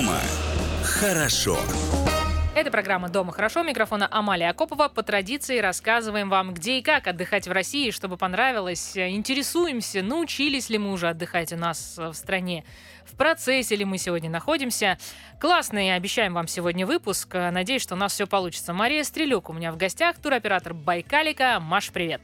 [0.00, 0.18] Дома
[0.82, 1.58] хорошо.
[2.56, 3.62] Это программа «Дома хорошо».
[3.62, 4.88] Микрофона Амалия Акопова.
[4.88, 8.96] По традиции рассказываем вам, где и как отдыхать в России, чтобы понравилось.
[8.96, 12.64] Интересуемся, научились ли мы уже отдыхать у нас в стране.
[13.04, 14.96] В процессе ли мы сегодня находимся.
[15.38, 17.34] Классный, обещаем вам сегодня выпуск.
[17.34, 18.72] Надеюсь, что у нас все получится.
[18.72, 21.60] Мария Стрелюк у меня в гостях, туроператор Байкалика.
[21.60, 22.22] Маш, привет.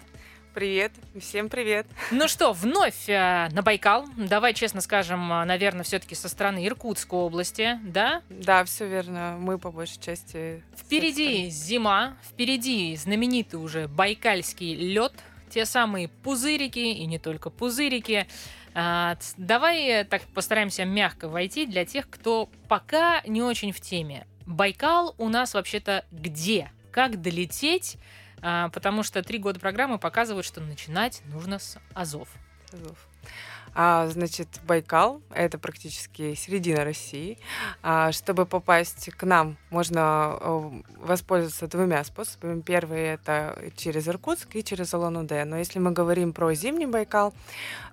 [0.56, 1.86] Привет, всем привет.
[2.10, 4.06] Ну что, вновь э, на Байкал.
[4.16, 8.22] Давай честно скажем, э, наверное, все-таки со стороны Иркутской области, да?
[8.30, 9.36] Да, все верно.
[9.38, 10.62] Мы по большей части.
[10.74, 15.12] Впереди зима, впереди знаменитый уже байкальский лед,
[15.50, 18.26] те самые пузырики и не только пузырики.
[18.72, 24.26] А, давай э, так постараемся мягко войти для тех, кто пока не очень в теме.
[24.46, 26.72] Байкал у нас вообще-то где?
[26.92, 27.98] Как долететь?
[28.42, 32.28] А, потому что три года программы показывают, что начинать нужно с Азов.
[32.72, 32.98] Азов.
[33.78, 37.36] А, значит, Байкал— это практически середина России.
[37.82, 42.62] А, чтобы попасть к нам, можно э, воспользоваться двумя способами.
[42.62, 45.44] Первый— это через Иркутск и через Улан-Удэ.
[45.44, 47.34] Но если мы говорим про зимний Байкал,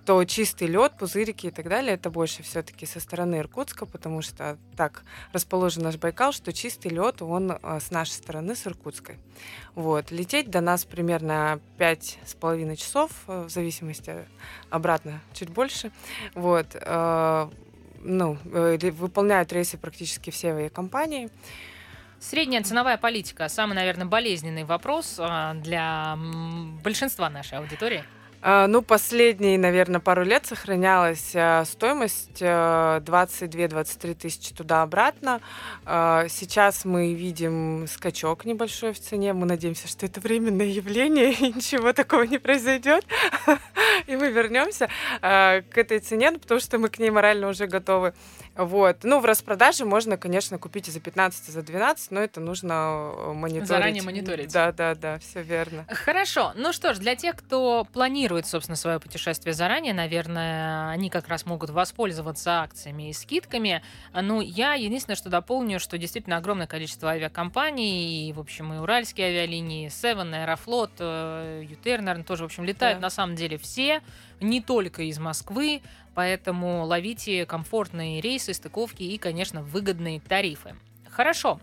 [0.06, 4.56] то чистый лед, пузырики и так далее, это больше все-таки со стороны Иркутска, потому что
[4.76, 5.02] так
[5.34, 9.18] расположен наш Байкал, что чистый лед, он э, с нашей стороны, с Иркутской.
[9.74, 10.10] Вот.
[10.10, 14.14] Лететь до нас примерно пять с половиной часов, э, в зависимости
[14.70, 15.73] обратно чуть больше.
[16.34, 16.66] Вот.
[16.74, 17.48] Э,
[18.00, 21.30] ну, выполняют рейсы практически все авиакомпании.
[22.20, 25.20] Средняя ценовая политика– самый, наверное, болезненный вопрос
[25.56, 26.16] для
[26.82, 28.04] большинства нашей аудитории.
[28.46, 35.40] А, ну, последние, наверное, пару лет сохранялась а, стоимость 22-23 а, тысячи туда-обратно.
[35.86, 39.32] Сейчас мы видим скачок небольшой в цене.
[39.32, 43.06] Мы надеемся, что это временное явление, и ничего такого не произойдет.
[44.06, 44.90] И мы вернемся
[45.22, 48.12] к этой цене, ну, потому что мы к ней морально уже готовы.
[48.56, 48.98] Вот.
[49.02, 53.12] Ну, в распродаже можно, конечно, купить и за 15, и за 12, но это нужно
[53.16, 53.68] э, мониторить.
[53.68, 54.52] Заранее мониторить.
[54.52, 55.84] Да, да, да, все верно.
[55.88, 56.52] Хорошо.
[56.54, 61.46] Ну что ж, для тех, кто планирует, собственно, свое путешествие заранее, наверное, они как раз
[61.46, 63.82] могут воспользоваться акциями и скидками.
[64.12, 69.28] Ну, я единственное, что дополню, что действительно огромное количество авиакомпаний, и, в общем, и уральские
[69.28, 73.06] авиалинии, Seven, Аэрофлот, Ютер, наверное, тоже, в общем, летают да.
[73.06, 74.00] на самом деле все,
[74.40, 75.82] не только из Москвы,
[76.14, 80.76] Поэтому ловите комфортные рейсы, стыковки и, конечно, выгодные тарифы.
[81.10, 81.60] Хорошо.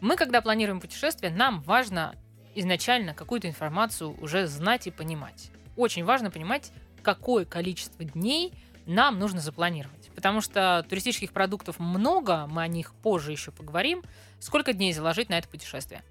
[0.00, 2.14] Мы, когда планируем путешествие, нам важно
[2.54, 5.50] изначально какую-то информацию уже знать и понимать.
[5.76, 6.70] Очень важно понимать,
[7.02, 8.52] какое количество дней
[8.86, 10.10] нам нужно запланировать.
[10.14, 14.02] Потому что туристических продуктов много, мы о них позже еще поговорим.
[14.38, 16.02] Сколько дней заложить на это путешествие?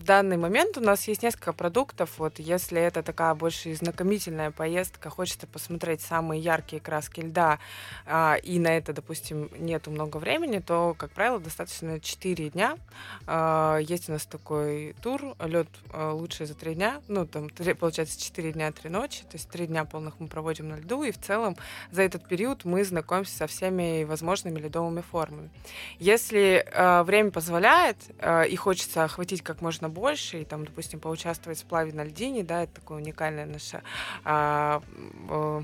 [0.00, 2.12] В данный момент у нас есть несколько продуктов.
[2.16, 7.58] Вот если это такая больше знакомительная поездка, хочется посмотреть самые яркие краски льда,
[8.06, 12.78] а, и на это, допустим, нету много времени, то, как правило, достаточно 4 дня.
[13.26, 17.74] А, есть у нас такой тур, лед а, лучше за 3 дня, ну, там, 3,
[17.74, 21.10] получается, 4 дня, 3 ночи, то есть 3 дня полных мы проводим на льду, и
[21.12, 21.58] в целом
[21.90, 25.50] за этот период мы знакомимся со всеми возможными ледовыми формами.
[25.98, 31.58] Если а, время позволяет а, и хочется охватить как можно больше, и там, допустим, поучаствовать
[31.58, 33.82] в сплаве на льдине, да, это такое уникальное наше
[34.24, 34.82] а,
[35.28, 35.62] а,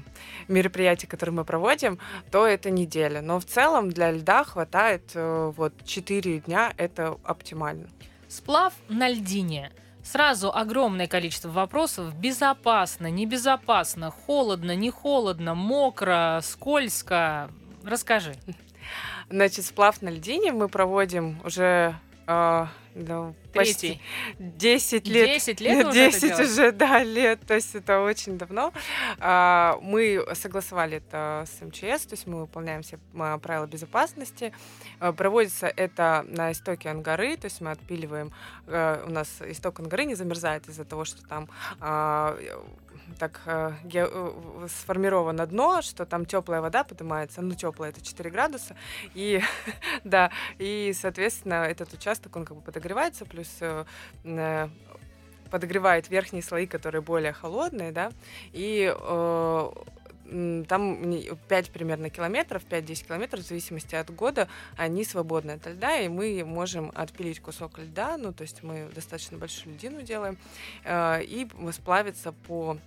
[0.48, 1.98] мероприятие, которое мы проводим,
[2.30, 3.20] то это неделя.
[3.22, 7.88] Но в целом для льда хватает а, вот 4 дня, это оптимально.
[8.28, 9.72] Сплав на льдине.
[10.02, 12.14] Сразу огромное количество вопросов.
[12.14, 17.50] Безопасно, небезопасно, холодно, не холодно, мокро, скользко.
[17.82, 18.34] Расскажи.
[19.28, 21.96] Значит, сплав на льдине мы проводим уже
[22.28, 22.66] э,
[22.96, 24.00] ну, почти
[24.38, 25.26] 10 лет.
[25.26, 27.40] 10 лет 10 уже, да, лет.
[27.46, 28.72] То есть это очень давно.
[29.18, 32.98] А, мы согласовали это с МЧС, то есть мы выполняем все
[33.42, 34.52] правила безопасности.
[34.98, 38.32] А, проводится это на истоке Ангары, то есть мы отпиливаем.
[38.66, 41.48] А, у нас исток Ангары не замерзает из-за того, что там
[43.18, 48.30] так э, ге, э, сформировано дно, что там теплая вода поднимается, ну теплая это 4
[48.30, 48.76] градуса,
[49.14, 49.40] и
[50.04, 54.68] да, и соответственно этот участок он как бы подогревается, плюс э,
[55.50, 58.10] подогревает верхние слои, которые более холодные, да,
[58.52, 58.92] и
[60.68, 61.12] там
[61.48, 66.42] 5 примерно километров, 5-10 километров, в зависимости от года, они свободны от льда, и мы
[66.44, 70.36] можем отпилить кусок льда, ну, то есть мы достаточно большую льдину делаем,
[70.84, 72.78] э, и сплавиться по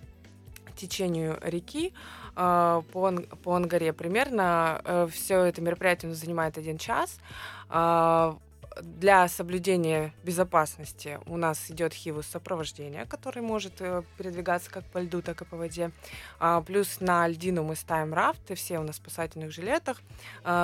[0.80, 1.92] течению реки
[2.36, 3.12] э, по,
[3.42, 3.92] по Ангаре.
[3.92, 7.18] Примерно э, все это мероприятие занимает один час.
[7.68, 8.34] Э,
[8.80, 15.22] для соблюдения безопасности у нас идет хивус сопровождения, который может э, передвигаться как по льду,
[15.22, 15.90] так и по воде.
[16.38, 20.00] А, плюс на льдину мы ставим рафты, все у нас в спасательных жилетах.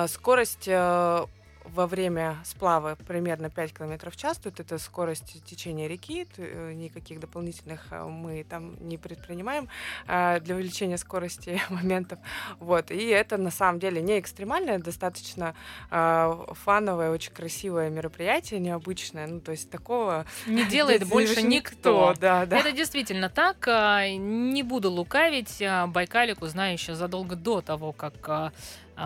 [0.07, 1.25] Скорость э,
[1.73, 4.37] во время сплава примерно 5 км в час.
[4.37, 9.67] Тут это скорость течения реки, э, никаких дополнительных э, мы там не предпринимаем
[10.07, 12.19] э, для увеличения скорости моментов.
[12.59, 12.91] Вот.
[12.91, 15.55] И это на самом деле не экстремальное, достаточно
[15.89, 19.27] фановое, очень красивое мероприятие, необычное.
[19.27, 22.13] Ну, то есть такого не делает больше никто.
[22.19, 22.57] Да, да.
[22.57, 23.67] Это действительно так.
[23.67, 25.61] Не буду лукавить.
[25.87, 28.51] Байкалику знаю еще задолго до того, как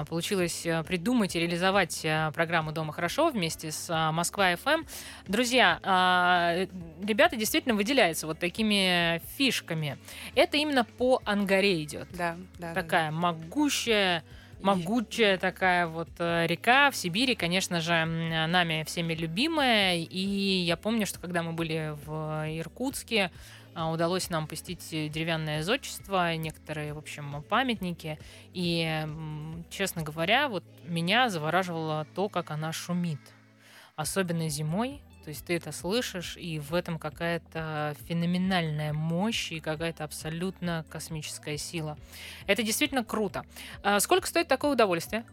[0.08, 4.84] получилось э, придумать и реализовать э, программу «Дома хорошо» вместе с а, Москва-ФМ.
[5.28, 6.68] Друзья, а,
[7.04, 9.98] ребята действительно выделяются вот такими фишками.
[10.36, 12.08] Это именно по Ангаре идет.
[12.12, 12.74] Да, да.
[12.74, 13.18] Такая да.
[13.18, 14.24] могущая
[14.62, 19.98] могучая такая вот э, река в Сибири, конечно же, нами всеми любимая.
[19.98, 26.36] И я помню, что когда мы были в Иркутске, а, удалось нам посетить деревянное зодчество,
[26.36, 28.20] некоторые, в общем, памятники.
[28.54, 29.08] И,
[29.70, 33.20] честно говоря, вот меня завораживало то, как она шумит.
[33.96, 40.04] Особенно зимой, то есть ты это слышишь, и в этом какая-то феноменальная мощь и какая-то
[40.04, 41.98] абсолютно космическая сила.
[42.48, 43.46] Это действительно круто.
[43.84, 45.24] А сколько стоит такое удовольствие?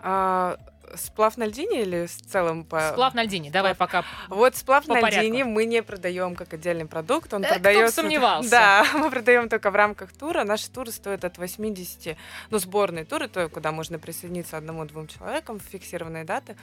[0.00, 0.58] А,
[0.96, 2.90] сплав на льдине или в целом по...
[2.92, 5.26] Сплав на льдине, давай пока Вот сплав по на порядку.
[5.26, 8.02] льдине мы не продаем как отдельный продукт, он э, продается...
[8.02, 8.50] сомневался.
[8.50, 10.44] Да, мы продаем только в рамках тура.
[10.44, 12.16] Наши туры стоят от 80,
[12.50, 16.56] ну, сборные туры, то, куда можно присоединиться одному-двум человекам в фиксированные даты,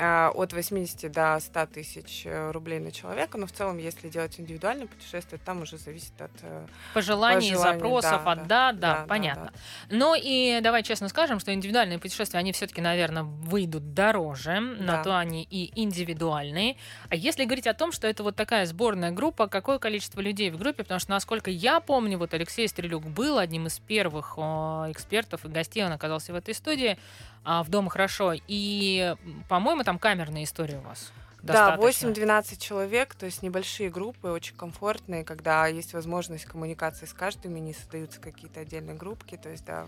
[0.00, 4.86] от 80 до 100 тысяч э, рублей на человека, но в целом, если делать индивидуальное
[4.86, 9.06] путешествие, там уже зависит от э, пожеланий, пожеланий запросов, да, от да, да, да, да
[9.06, 9.44] понятно.
[9.44, 9.50] Да,
[9.90, 9.96] да.
[9.96, 14.84] Ну и давай честно скажем, что индивидуальные путешествия, они все-таки, наверное, выйдут дороже, да.
[14.84, 16.76] на то они и индивидуальные.
[17.10, 20.56] А если говорить о том, что это вот такая сборная группа, какое количество людей в
[20.56, 25.48] группе, потому что, насколько я помню, вот Алексей Стрелюк был одним из первых экспертов и
[25.48, 26.98] гостей, он оказался в этой студии,
[27.44, 28.34] а, в Дома хорошо.
[28.48, 29.14] И,
[29.48, 31.12] по-моему, там камерная история у вас.
[31.42, 37.56] Да, 8-12 человек, то есть небольшие группы, очень комфортные, когда есть возможность коммуникации с каждым,
[37.56, 39.38] и не создаются какие-то отдельные группки.
[39.38, 39.86] То есть, да,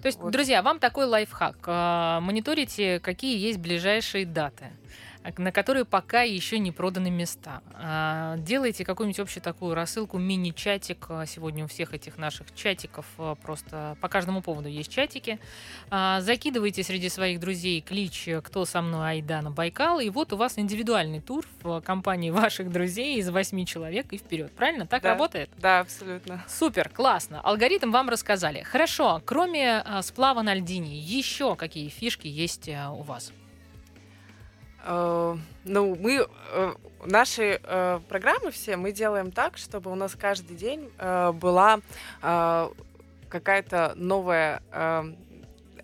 [0.00, 0.32] то есть, вот.
[0.32, 1.56] друзья, вам такой лайфхак.
[1.66, 4.70] А, мониторите, какие есть ближайшие даты
[5.38, 7.62] на которые пока еще не проданы места.
[7.74, 11.06] А, делайте какую-нибудь общую такую рассылку, мини-чатик.
[11.08, 15.38] А, сегодня у всех этих наших чатиков а, просто по каждому поводу есть чатики.
[15.90, 19.10] Закидывайте среди своих друзей клич «Кто со мной?
[19.10, 20.00] Айда на Байкал».
[20.00, 24.52] И вот у вас индивидуальный тур в компании ваших друзей из восьми человек и вперед.
[24.52, 24.86] Правильно?
[24.86, 25.50] Так да, работает?
[25.58, 26.44] Да, абсолютно.
[26.48, 27.40] Супер, классно.
[27.40, 28.62] Алгоритм вам рассказали.
[28.62, 33.32] Хорошо, кроме сплава на льдине, еще какие фишки есть у вас?
[34.86, 36.74] Э, ну, мы э,
[37.04, 41.80] наши э, программы все мы делаем так, чтобы у нас каждый день была
[43.28, 44.62] какая-то новая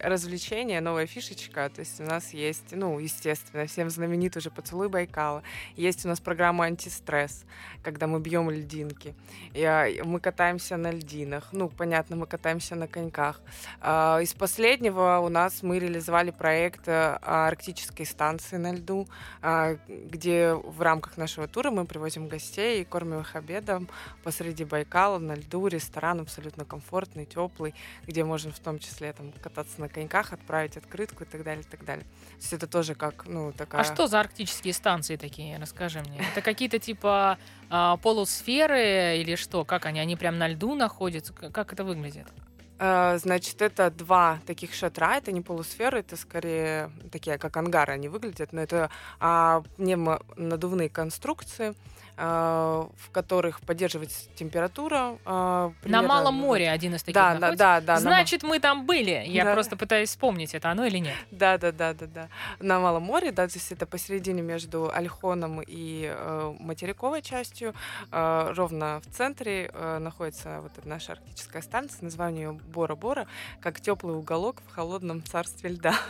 [0.03, 1.71] развлечение, новая фишечка.
[1.71, 5.43] То есть у нас есть, ну, естественно, всем знаменит уже поцелуй Байкала.
[5.77, 7.45] Есть у нас программа антистресс,
[7.83, 9.15] когда мы бьем льдинки.
[9.55, 11.49] И, мы катаемся на льдинах.
[11.53, 13.41] Ну, понятно, мы катаемся на коньках.
[13.81, 19.07] А, из последнего у нас мы реализовали проект а, арктической станции на льду,
[19.41, 23.89] а, где в рамках нашего тура мы привозим гостей и кормим их обедом
[24.25, 27.75] посреди Байкала на льду, ресторан абсолютно комфортный, теплый,
[28.07, 31.71] где можно в том числе там кататься на коньках, отправить открытку и так далее, и
[31.71, 32.05] так далее.
[32.05, 33.83] То есть это тоже как, ну, такая...
[33.83, 35.59] А что за арктические станции такие?
[35.59, 36.25] Расскажи мне.
[36.33, 37.39] Это какие-то типа
[37.71, 39.65] а, полусферы или что?
[39.65, 40.01] Как они?
[40.01, 41.33] Они прям на льду находятся?
[41.33, 42.27] Как это выглядит?
[42.85, 48.09] А, значит, это два таких шатра, это не полусферы, это скорее такие, как ангары они
[48.09, 51.75] выглядят, но это а, надувные конструкции,
[52.23, 55.19] в которых поддерживается температура.
[55.25, 56.03] А, примерно...
[56.03, 57.97] На Малом море один из таких да, да, да, да.
[57.99, 58.51] Значит, на...
[58.51, 59.25] мы там были.
[59.27, 59.55] Я да.
[59.55, 61.15] просто пытаюсь вспомнить, это оно или нет.
[61.31, 62.29] Да, да, да, да, да.
[62.61, 67.75] На Малом море, да, здесь это посередине между Альхоном и э, материковой частью.
[68.13, 73.27] Э, ровно в центре э, находится вот эта наша арктическая станция, название ее Бора-Бора,
[73.61, 75.95] как теплый уголок в холодном царстве льда.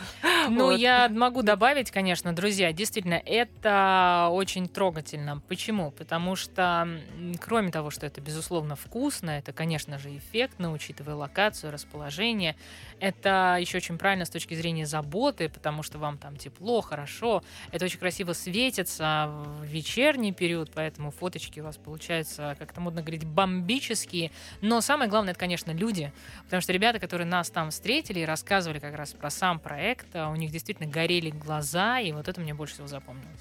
[0.49, 0.77] Ну, вот.
[0.77, 5.41] я могу добавить, конечно, друзья, действительно, это очень трогательно.
[5.47, 5.89] Почему?
[6.03, 6.99] Потому что,
[7.39, 12.57] кроме того, что это, безусловно, вкусно, это, конечно же, эффектно, учитывая локацию, расположение,
[12.99, 17.41] это еще очень правильно с точки зрения заботы, потому что вам там тепло, хорошо,
[17.71, 23.01] это очень красиво светится в вечерний период, поэтому фоточки у вас получаются, как то модно
[23.01, 26.11] говорить, бомбические, но самое главное, это, конечно, люди,
[26.45, 30.29] Потому что ребята, которые нас там встретили и рассказывали как раз про сам проект, а,
[30.29, 33.39] у них действительно горели глаза, и вот это мне больше всего запомнилось.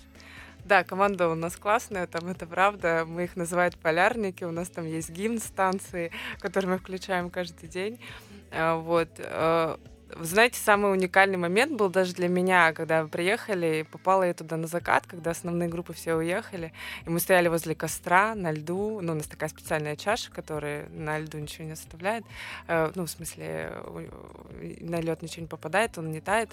[0.64, 3.04] Да, команда у нас классная, там это правда.
[3.06, 4.44] Мы их называют полярники.
[4.44, 7.98] У нас там есть гимн станции, который мы включаем каждый день.
[8.52, 9.08] А, вот.
[9.18, 9.76] Э,
[10.14, 14.66] вы знаете, самый уникальный момент был даже для меня, когда приехали, попала я туда на
[14.66, 16.72] закат, когда основные группы все уехали,
[17.06, 21.18] и мы стояли возле костра на льду, ну, у нас такая специальная чаша, которая на
[21.18, 22.24] льду ничего не оставляет,
[22.68, 23.72] э, ну, в смысле,
[24.80, 26.50] на лед ничего не попадает, он не тает,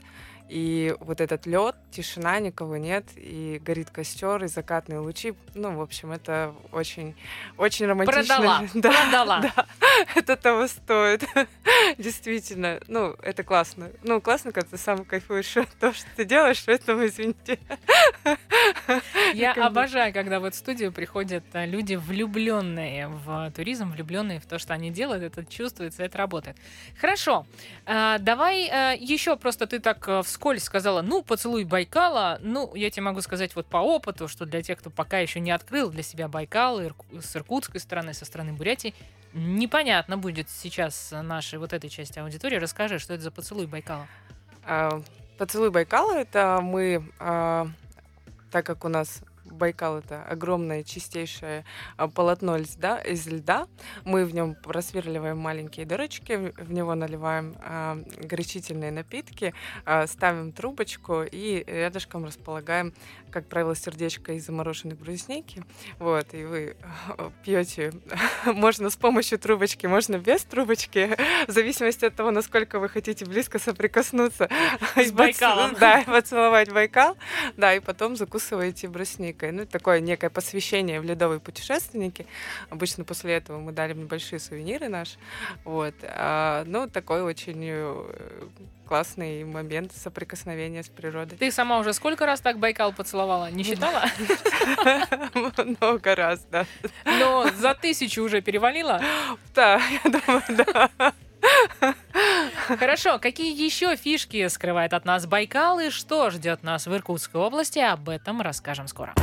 [0.50, 5.36] и вот этот лед, тишина, никого нет, и горит костер, и закатные лучи.
[5.54, 7.16] Ну, в общем, это очень,
[7.58, 8.24] очень романтично.
[8.24, 8.64] Продала.
[8.74, 9.40] Да, Продала.
[9.42, 9.66] Да,
[10.16, 11.24] это того стоит.
[12.00, 12.80] Действительно.
[12.88, 13.92] Ну, это классно.
[14.02, 17.60] Ну, классно, когда ты сам кайфуешь от того, что ты делаешь, поэтому извините.
[19.36, 24.58] Я обожаю, когда вот в студию приходят а, люди, влюбленные в туризм, влюбленные в то,
[24.58, 25.24] что они делают.
[25.24, 26.58] Это чувствуется, это работает.
[27.00, 27.46] Хорошо.
[27.86, 32.38] А, давай а, еще просто ты так вскользь вскользь сказала, ну, поцелуй Байкала.
[32.42, 35.52] Ну, я тебе могу сказать вот по опыту, что для тех, кто пока еще не
[35.52, 38.96] открыл для себя Байкал с иркутской стороны, со стороны Бурятии,
[39.34, 42.56] непонятно будет сейчас нашей вот этой части аудитории.
[42.56, 44.08] Расскажи, что это за поцелуй Байкала?
[44.64, 45.02] А,
[45.38, 47.68] поцелуй Байкала это мы, а,
[48.50, 49.22] так как у нас
[49.60, 51.66] Байкал это огромное чистейшее
[51.98, 53.68] а, полотно льда, из льда.
[54.06, 59.54] Мы в нем просверливаем маленькие дырочки, в него наливаем а, горячительные напитки,
[59.86, 62.94] а, ставим трубочку и рядышком располагаем,
[63.30, 65.64] как правило, сердечко из замороженной брусники.
[66.00, 66.76] Вот, и вы
[67.44, 67.94] пьете,
[68.46, 71.16] можно с помощью трубочки, можно без трубочки,
[71.48, 74.50] в зависимости от того, насколько вы хотите близко соприкоснуться.
[74.96, 75.76] С Байкалом.
[75.80, 77.18] Да, поцеловать Байкал.
[77.58, 82.26] Да, и потом закусываете брусникой ну, такое некое посвящение в ледовые путешественники.
[82.70, 85.18] Обычно после этого мы дали небольшие сувениры наши.
[85.64, 85.96] Вот.
[86.04, 88.48] А, ну, такой очень э,
[88.90, 91.38] классный момент соприкосновения с природой.
[91.38, 93.52] Ты сама уже сколько раз так Байкал поцеловала?
[93.52, 94.04] Не считала?
[95.80, 96.66] Много раз, да.
[97.06, 99.00] Но за тысячу уже перевалила?
[99.54, 101.14] Да, я думаю, да.
[102.80, 107.78] Хорошо, какие еще фишки скрывает от нас Байкал и что ждет нас в Иркутской области,
[107.78, 109.14] об этом расскажем скоро.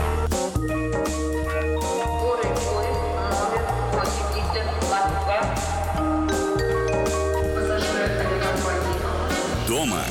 [9.86, 10.02] Дома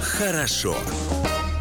[0.00, 0.74] хорошо.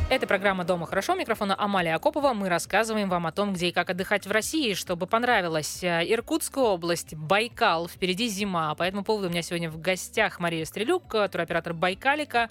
[0.09, 1.15] Это программа «Дома хорошо».
[1.15, 2.33] Микрофона Амалия Акопова.
[2.33, 5.83] Мы рассказываем вам о том, где и как отдыхать в России, чтобы понравилось.
[5.83, 8.73] Э, Иркутская область, Байкал, впереди зима.
[8.75, 12.49] По этому поводу у меня сегодня в гостях Мария Стрелюк, туроператор Байкалика.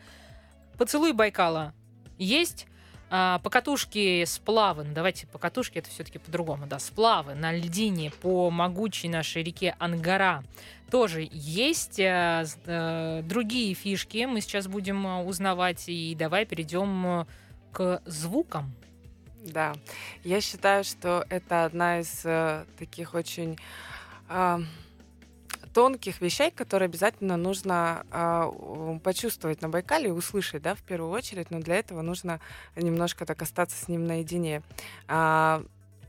[0.77, 1.73] Поцелуй Байкала
[2.19, 2.67] есть.
[3.11, 9.09] А, покатушки, сплавы, ну давайте покатушки, это все-таки по-другому, да, сплавы на льдине по могучей
[9.09, 10.45] нашей реке Ангара
[10.91, 11.99] тоже есть.
[12.01, 17.27] А, а, другие фишки мы сейчас будем узнавать, и давай перейдем
[17.73, 18.75] к звукам.
[19.45, 19.73] Да,
[20.25, 23.57] я считаю, что это одна из э, таких очень
[24.29, 24.59] э,
[25.69, 31.51] тонких вещей, которые обязательно нужно э, почувствовать на Байкале и услышать, да, в первую очередь.
[31.51, 32.41] Но для этого нужно
[32.77, 34.63] немножко так остаться с ним наедине.
[35.09, 35.63] Э,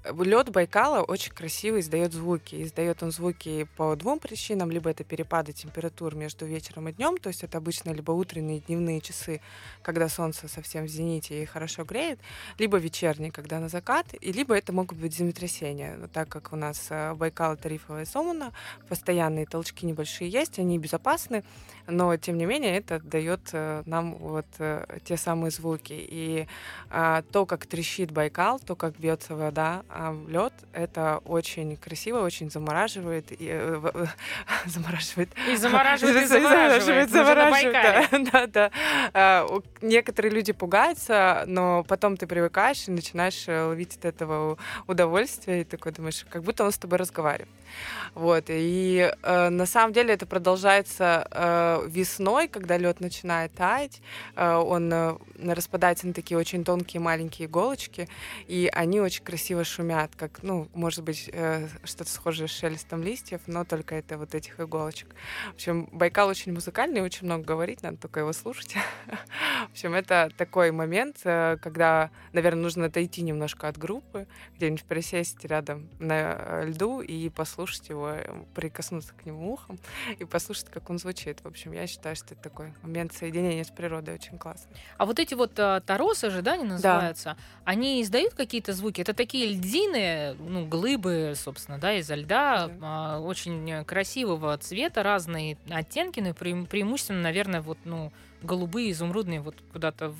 [0.05, 2.63] Лед Байкала очень красиво издает звуки.
[2.63, 4.71] Издает он звуки по двум причинам.
[4.71, 9.01] Либо это перепады температур между вечером и днем, то есть это обычно либо утренние дневные
[9.01, 9.41] часы,
[9.81, 12.19] когда солнце совсем в зените и хорошо греет,
[12.57, 15.99] либо вечерние, когда на закат, и либо это могут быть землетрясения.
[16.13, 18.53] Так как у нас э, Байкал тарифовая зона,
[18.87, 21.43] постоянные толчки небольшие есть, они безопасны,
[21.89, 25.93] но тем не менее это дает э, нам вот э, те самые звуки.
[25.93, 26.47] И
[26.89, 32.49] а, то, как трещит Байкал, то, как бьется вода, а лед это очень красиво, очень
[32.49, 33.31] замораживает.
[33.31, 33.91] И, э,
[34.65, 35.29] замораживает.
[35.47, 37.09] И замораживает, и замораживает.
[37.09, 38.71] замораживает да, да, да.
[39.13, 39.47] А,
[39.81, 45.91] некоторые люди пугаются, но потом ты привыкаешь и начинаешь ловить от этого удовольствие, и такой
[45.91, 47.49] думаешь, как будто он с тобой разговаривает.
[48.15, 48.45] Вот.
[48.49, 54.01] И э, на самом деле это продолжается э, весной, когда лед начинает таять.
[54.35, 58.07] Э, он э, распадается на такие очень тонкие маленькие иголочки,
[58.47, 63.41] и они очень красиво шумят, как, ну, может быть, э, что-то схожее с шелестом листьев,
[63.47, 65.09] но только это вот этих иголочек.
[65.51, 68.75] В общем, Байкал очень музыкальный, очень много говорить, надо только его слушать.
[69.69, 75.43] В общем, это такой момент, э, когда, наверное, нужно отойти немножко от группы, где-нибудь присесть
[75.45, 77.58] рядом на э, льду и послушать
[77.89, 78.15] его,
[78.55, 79.79] прикоснуться к нему ухом
[80.17, 81.39] и послушать, как он звучит.
[81.43, 84.71] В общем, я считаю, что это такой момент соединения с природой очень классный.
[84.97, 87.37] А вот эти вот а, таросы же, да, они называются, да.
[87.65, 89.01] они издают какие-то звуки?
[89.01, 92.73] Это такие льдины, ну, глыбы, собственно, да, изо льда, Да.
[92.81, 98.11] а, очень красивого цвета, разные оттенки, но преим- преимущественно, наверное, вот, ну,
[98.41, 100.17] голубые, изумрудные, вот куда-то в,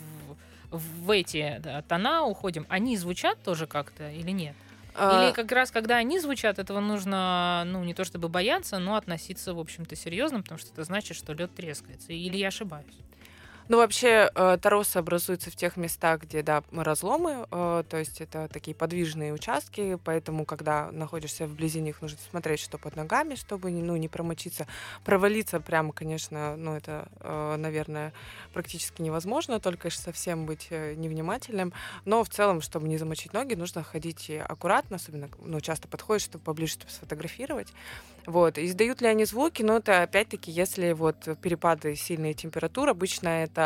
[0.72, 2.65] в эти да, тона уходим.
[2.69, 4.55] Они звучат тоже как-то или нет?
[5.00, 8.96] А, Или как раз, когда они звучат, этого нужно, ну, не то чтобы бояться, но
[8.96, 12.12] относиться, в общем-то, серьезно, потому что это значит, что лед трескается.
[12.12, 12.98] Или я ошибаюсь?
[13.70, 18.48] Ну, вообще, э, торосы образуются в тех местах, где, да, разломы, э, то есть это
[18.52, 23.96] такие подвижные участки, поэтому, когда находишься вблизи них, нужно смотреть, что под ногами, чтобы, ну,
[23.96, 24.66] не промочиться.
[25.06, 28.12] Провалиться прямо, конечно, ну, это, э, наверное,
[28.54, 31.72] практически невозможно, только если совсем быть невнимательным.
[32.06, 36.44] Но в целом, чтобы не замочить ноги, нужно ходить аккуратно, особенно, ну, часто подходишь, чтобы
[36.44, 37.72] поближе, чтобы сфотографировать.
[38.26, 38.58] Вот.
[38.58, 39.64] Издают ли они звуки?
[39.64, 43.59] Ну, это опять-таки, если вот перепады сильные температур, обычно это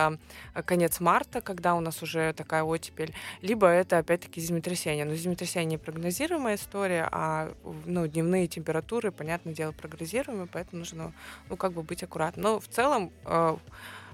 [0.55, 5.05] э, конец марта, когда у нас уже такая оттепель, либо это опять-таки землетрясение.
[5.05, 7.53] Но землетрясение непрогнозируемая история, а
[7.85, 11.13] ну, дневные температуры, понятное дело, прогнозируемые, поэтому нужно
[11.49, 12.43] ну, как бы быть аккуратным.
[12.43, 13.57] Но в целом э,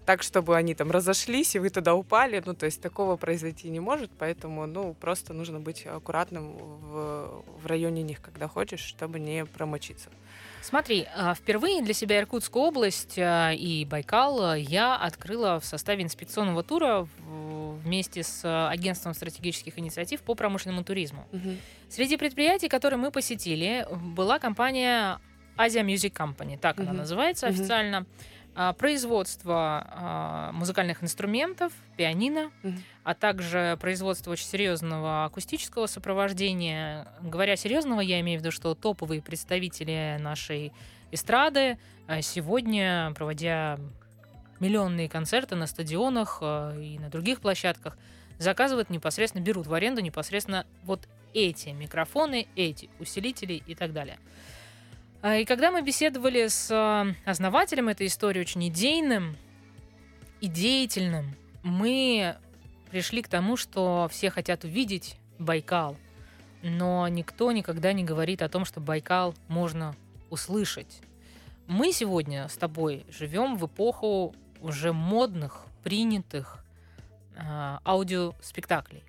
[0.10, 3.80] так, чтобы они там разошлись, и вы туда упали, ну, то есть такого произойти не
[3.80, 9.46] может, поэтому, ну, просто нужно быть аккуратным в, в районе них, когда ходишь, чтобы не
[9.46, 10.10] промочиться.
[10.62, 16.04] Смотри, а, впервые для себя Иркутскую область а, и Байкал а, я открыла в составе
[16.04, 17.08] инспекционного тура
[17.84, 21.26] вместе с агентством стратегических инициатив по промышленному туризму.
[21.90, 25.20] Среди предприятий, которые мы посетили, была компания
[25.58, 26.98] Asia Music Company, так она Мгм.
[27.00, 27.56] называется Мгм.
[27.56, 28.06] официально.
[28.78, 32.84] Производство а, музыкальных инструментов, пианино, Мгм.
[33.06, 37.08] а также производство очень серьезного акустического сопровождения.
[37.22, 40.74] Говоря серьезного, я имею в виду, что топовые представители нашей
[41.12, 43.80] эстрады а, сегодня, проводя
[44.60, 47.98] миллионные концерты на стадионах а, и на других площадках,
[48.40, 54.18] заказывают непосредственно, берут в аренду непосредственно вот эти микрофоны, эти усилители и так далее.
[55.22, 59.36] А, И когда мы беседовали с а, основателем этой истории, очень идейным
[60.40, 62.38] и деятельным, мы
[62.90, 65.98] пришли к тому, что все хотят увидеть Байкал,
[66.64, 69.96] но никто никогда не говорит о том, что Байкал можно
[70.30, 71.02] услышать.
[71.68, 76.64] Мы сегодня с тобой живем в эпоху уже модных, принятых
[77.36, 79.04] а, аудиоспектаклей.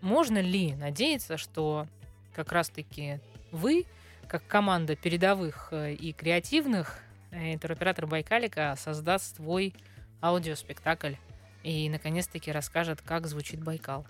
[0.00, 1.86] Можно ли надеяться, что
[2.34, 3.86] как раз-таки вы,
[4.28, 9.74] как команда передовых э, и креативных, э, туроператор Байкалика создаст свой
[10.20, 11.14] аудиоспектакль
[11.62, 14.06] и, наконец-таки, расскажет, как звучит Байкал.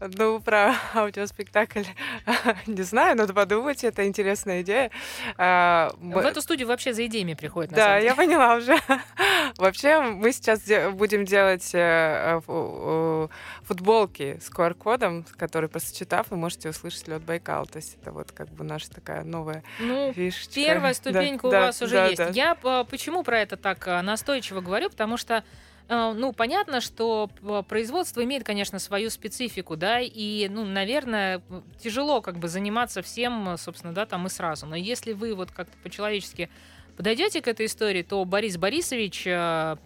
[0.00, 1.84] Ну, про аудиоспектакль
[2.66, 4.90] не знаю, надо подумать, это интересная идея.
[5.38, 8.76] А, мы- В эту студию вообще за идеями приходит, на Да, я поняла уже.
[9.56, 13.30] Вообще, мы сейчас де- будем делать э, э, фу-
[13.62, 17.64] футболки с QR-кодом, который, просчитав, вы можете услышать лед Байкал.
[17.66, 20.54] То есть это вот как бы наша такая новая Ну, фишечка.
[20.54, 22.18] Первая Да, ступенька у да, вас уже да, есть.
[22.18, 22.28] да.
[22.30, 24.90] Я по- почему про это так а, настойчиво говорю?
[24.90, 25.42] Потому что
[25.88, 27.30] ну, понятно, что
[27.68, 31.42] производство имеет, конечно, свою специфику, да, и, ну, наверное,
[31.78, 34.66] тяжело как бы заниматься всем, э, собственно, да, там и сразу.
[34.66, 36.50] Но если вы вот как-то по-человечески
[36.96, 39.76] подойдете к этой истории, то Борис Борисович, э,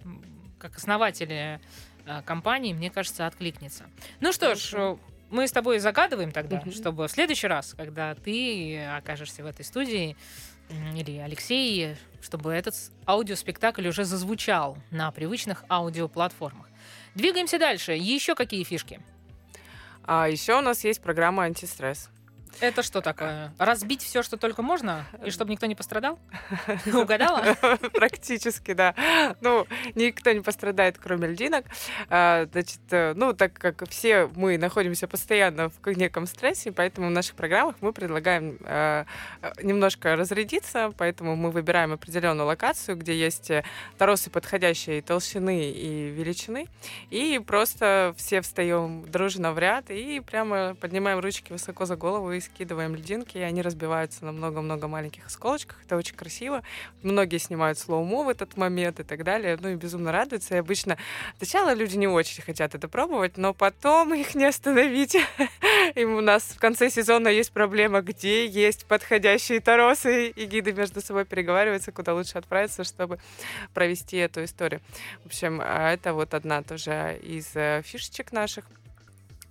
[0.58, 1.58] как основатель э,
[2.24, 3.84] компании, мне кажется, откликнется.
[4.20, 4.96] Ну что ж,
[5.30, 10.16] мы с тобой загадываем тогда, чтобы в следующий раз, когда ты окажешься в этой студии,
[10.94, 12.74] или Алексей, чтобы этот
[13.06, 16.68] аудиоспектакль уже зазвучал на привычных аудиоплатформах.
[17.14, 17.92] Двигаемся дальше.
[17.92, 19.00] Еще какие фишки?
[20.04, 22.10] А еще у нас есть программа антистресс.
[22.60, 23.52] Это что такое?
[23.58, 26.18] Разбить все, что только можно, и чтобы никто не пострадал?
[26.86, 27.56] Угадала?
[27.94, 28.94] Практически, да.
[29.40, 31.64] Ну, никто не пострадает, кроме льдинок.
[32.08, 37.10] А, Значит, э, ну, так как все мы находимся постоянно в неком стрессе, поэтому в
[37.10, 39.04] наших программах мы предлагаем э,
[39.42, 43.50] э, немножко разрядиться, поэтому мы выбираем определенную локацию, где есть
[43.98, 46.66] торосы подходящей толщины и величины,
[47.10, 52.39] и просто все встаем дружно в ряд и прямо поднимаем ручки высоко за голову и
[52.40, 55.78] скидываем льдинки, и они разбиваются на много-много маленьких осколочках.
[55.84, 56.62] Это очень красиво.
[57.02, 59.58] Многие снимают слоумо в этот момент и так далее.
[59.60, 60.54] Ну и безумно радуются.
[60.54, 60.98] И обычно
[61.38, 65.16] сначала люди не очень хотят это пробовать, но потом их не остановить.
[65.94, 71.00] И у нас в конце сезона есть проблема, где есть подходящие торосы, и гиды между
[71.00, 73.18] собой переговариваются, куда лучше отправиться, чтобы
[73.74, 74.80] провести эту историю.
[75.22, 78.64] В общем, а, это вот одна тоже из э, фишечек наших.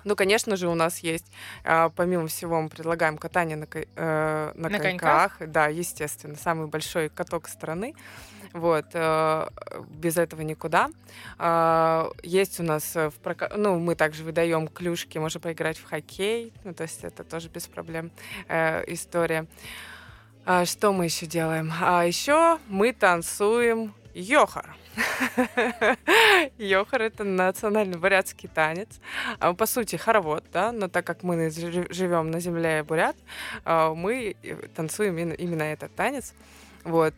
[0.10, 1.28] Ну, конечно же, у нас есть,
[1.64, 5.38] а, помимо всего, мы предлагаем катание на, э, на На коньках.
[5.40, 7.94] Да, естественно, самый большой каток страны.
[8.54, 9.48] Вот, э,
[9.88, 10.90] без этого никуда.
[11.38, 13.52] Э, есть у нас в прока...
[13.56, 17.68] ну, мы также выдаем клюшки, можно поиграть в хоккей, ну, то есть это тоже без
[17.68, 18.10] проблем
[18.48, 19.46] э, история.
[20.44, 21.72] А что мы еще делаем?
[21.80, 24.76] А еще мы танцуем йохар.
[26.58, 29.00] Йохар— это национальный бурятский танец.
[29.40, 33.16] А, по сути, хоровод, да, но так как мы живем на земле бурят,
[33.66, 34.36] а, мы
[34.76, 36.34] танцуем именно этот танец.
[36.84, 37.16] Вот.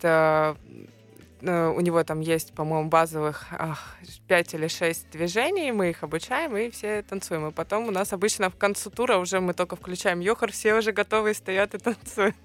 [1.41, 3.95] Э, у него там есть, по-моему, базовых ах,
[4.27, 7.47] 5 или 6 движений, мы их обучаем и все танцуем.
[7.47, 10.91] И потом у нас обычно в конце тура уже мы только включаем йохар, все уже
[10.91, 12.35] готовы стоят и танцуют.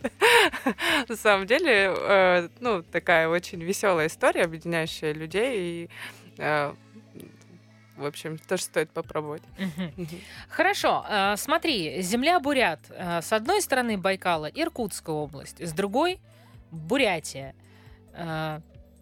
[1.09, 5.91] На самом деле, э, ну, такая очень веселая история, объединяющая людей и
[6.39, 6.75] э,
[7.97, 9.43] в общем, тоже стоит попробовать.
[10.51, 11.03] Хорошо,
[11.37, 12.81] смотри, земля Бурят.
[12.91, 16.21] С одной стороны Байкала, Иркутская область, с другой
[16.71, 17.55] Бурятия.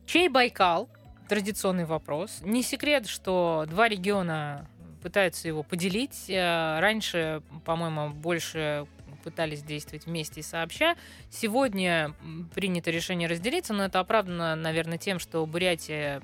[0.06, 0.88] Чей Байкал?
[1.28, 2.40] Традиционный вопрос.
[2.42, 4.68] Не секрет, что два региона
[5.02, 6.28] пытаются его поделить.
[6.28, 8.86] Э, раньше, по-моему, больше
[9.22, 10.96] пытались действовать вместе и сообща.
[11.30, 12.14] Сегодня
[12.54, 16.20] принято решение разделиться, но это оправдано, наверное, тем, что Бурятия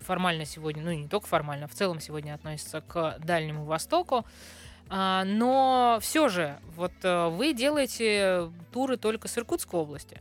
[0.00, 4.26] формально сегодня, ну не только формально, в целом сегодня относится к Дальнему Востоку.
[4.88, 10.20] А, но все же, вот э, вы делаете туры только с Иркутской области.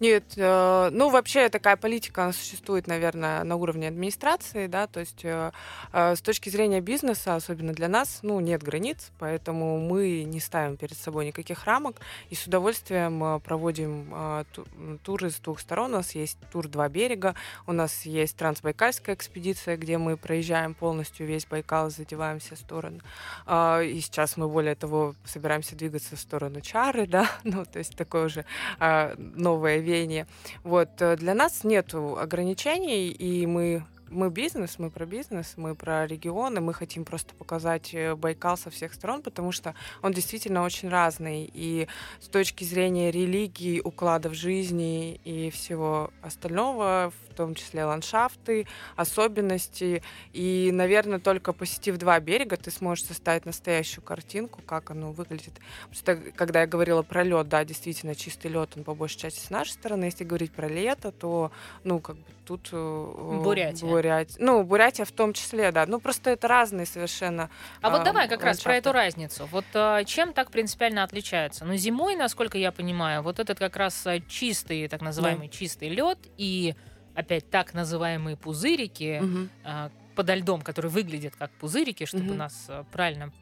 [0.00, 5.24] Нет, э, ну вообще такая политика она существует, наверное, на уровне администрации, да, то есть
[5.24, 5.50] э,
[5.92, 10.76] э, с точки зрения бизнеса, особенно для нас, ну нет границ, поэтому мы не ставим
[10.76, 11.96] перед собой никаких рамок
[12.30, 14.66] и с удовольствием э, проводим э, ту,
[15.02, 15.94] туры с двух сторон.
[15.94, 17.34] У нас есть тур «Два берега»,
[17.66, 23.00] у нас есть трансбайкальская экспедиция, где мы проезжаем полностью весь Байкал, задеваем все стороны.
[23.46, 27.96] Э, и сейчас мы, более того, собираемся двигаться в сторону Чары, да, ну то есть
[27.96, 28.44] такое уже
[28.78, 30.26] э, новое веяние.
[30.64, 30.90] Вот.
[31.00, 36.60] Э, для нас нет ограничений, и мы мы бизнес, мы про бизнес, мы про регионы,
[36.60, 41.50] мы хотим просто показать э, Байкал со всех сторон, потому что он действительно очень разный.
[41.52, 41.88] И
[42.20, 48.66] с точки зрения религии, укладов жизни и всего остального, в том числе ландшафты,
[48.96, 50.02] особенности.
[50.32, 55.54] И, наверное, только посетив два берега, ты сможешь составить настоящую картинку, как оно выглядит.
[55.88, 59.40] Потому что, когда я говорила про лед, да, действительно, чистый лед, он по большей части
[59.40, 60.04] с нашей стороны.
[60.04, 61.52] Если говорить про лето, то,
[61.84, 62.70] ну, как бы тут...
[62.72, 63.86] Э, Бурятия.
[63.98, 64.36] Бурятия.
[64.38, 65.86] Ну, Бурятия в том числе, да.
[65.86, 67.50] Ну, просто это разные совершенно
[67.82, 68.46] А, а вот давай как ландшафты.
[68.46, 69.48] раз про эту разницу.
[69.50, 71.64] Вот а, чем так принципиально отличается?
[71.64, 75.52] Ну, зимой, насколько я понимаю, вот этот как раз а, чистый, так называемый да.
[75.52, 76.74] чистый лед и
[77.14, 79.48] опять так называемые пузырики, угу.
[79.64, 82.34] а, подо льдом, которые выглядят как пузырики, чтобы угу.
[82.34, 83.32] нас правильно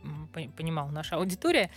[0.56, 1.70] понимала наша аудитория,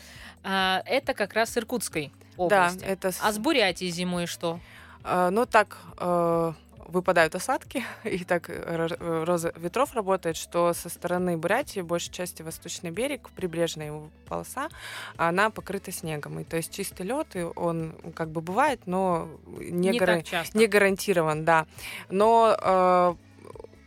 [0.44, 2.80] а, это как раз Иркутской области.
[2.80, 3.12] Да, это...
[3.22, 4.60] А с Бурятией зимой что?
[5.04, 6.54] А, ну так, э,
[6.90, 8.88] выпадают осадки, и так э,
[9.24, 14.70] роза ветров работает, что со стороны Бурятии, большей части восточный берег, прибрежная его полоса,
[15.18, 16.40] она покрыта снегом.
[16.40, 20.24] И то есть чистый лед, и он как бы бывает, но не, не, гар...
[20.54, 21.66] не гарантирован, да.
[22.10, 23.16] Но э,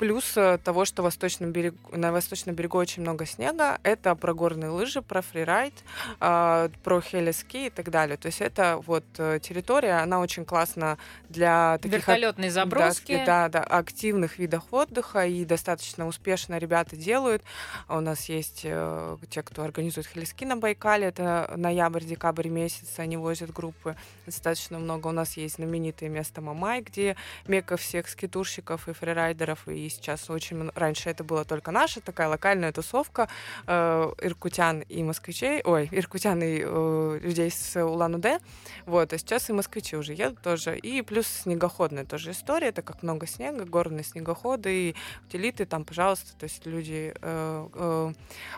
[0.02, 4.70] Плюс э, того, что восточном берегу, на восточном берегу очень много снега, это про горные
[4.70, 5.74] лыжи, про фрирайд,
[6.18, 8.16] э, про хелиски и так далее.
[8.16, 11.98] То есть это вот э, территория, она очень классно для таких...
[11.98, 13.22] Вертолетные заброски.
[13.24, 17.44] Да, да, активных видов отдыха, и достаточно успешно ребята делают.
[17.88, 23.52] У нас есть э, те, кто организует хелиски на Байкале, это ноябрь-декабрь месяц, они возят
[23.52, 23.94] группы
[24.26, 25.06] достаточно много.
[25.06, 27.14] У нас есть знаменитое место Мамай, где
[27.46, 30.70] мека всех скитурщиков и фрирайдеров, и сейчас очень...
[30.74, 33.28] Раньше это была только наша такая локальная тусовка
[33.66, 38.40] э, иркутян и москвичей, ой, иркутян и э, людей с Улан-Удэ,
[38.87, 43.02] вот, а сейчас и москвичи уже едут тоже, и плюс снегоходная тоже история, так как
[43.02, 44.94] много снега, горные снегоходы и
[45.26, 48.12] утилиты, там, пожалуйста, то есть люди э, э,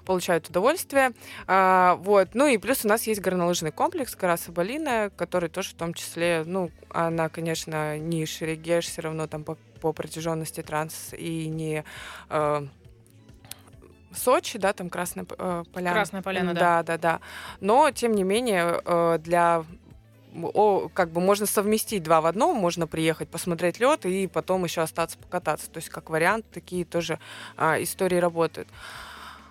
[0.05, 1.13] получают удовольствие,
[1.47, 5.75] э, вот, ну и плюс у нас есть горнолыжный комплекс гора Сабалина, который тоже в
[5.75, 11.47] том числе, ну, она, конечно, не Шерегеш, все равно там по по протяженности транс и
[11.47, 11.85] не
[12.31, 12.67] э,
[14.15, 15.95] Сочи, да, там Красная э, Поляна.
[15.95, 16.61] Красная Поляна, да.
[16.61, 17.21] Да, да, да.
[17.61, 19.63] Но, тем не менее, э, для
[20.43, 24.81] о, как бы можно совместить два в одном, можно приехать посмотреть лед и потом еще
[24.81, 25.71] остаться покататься.
[25.71, 27.19] То есть как вариант такие тоже
[27.59, 28.69] а, истории работают.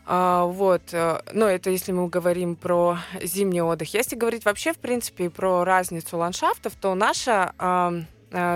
[0.08, 3.94] А, вот, э, но это если мы говорим про зимний отдых.
[3.94, 7.94] Если говорить вообще, в принципе, про разницу ландшафтов, то наша а,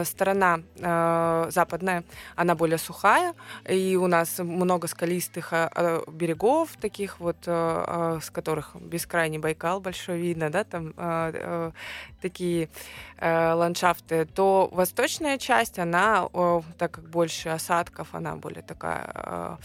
[0.06, 2.04] сторона э, западная,
[2.36, 3.34] она более сухая,
[3.70, 10.20] и у нас много скалистых э, берегов таких вот, э, с которых бескрайний Байкал большой
[10.20, 11.72] видно, да, там э, э,
[12.22, 12.70] такие
[13.18, 19.58] э, ландшафты, то восточная часть, она, э, так как больше осадков, она более такая...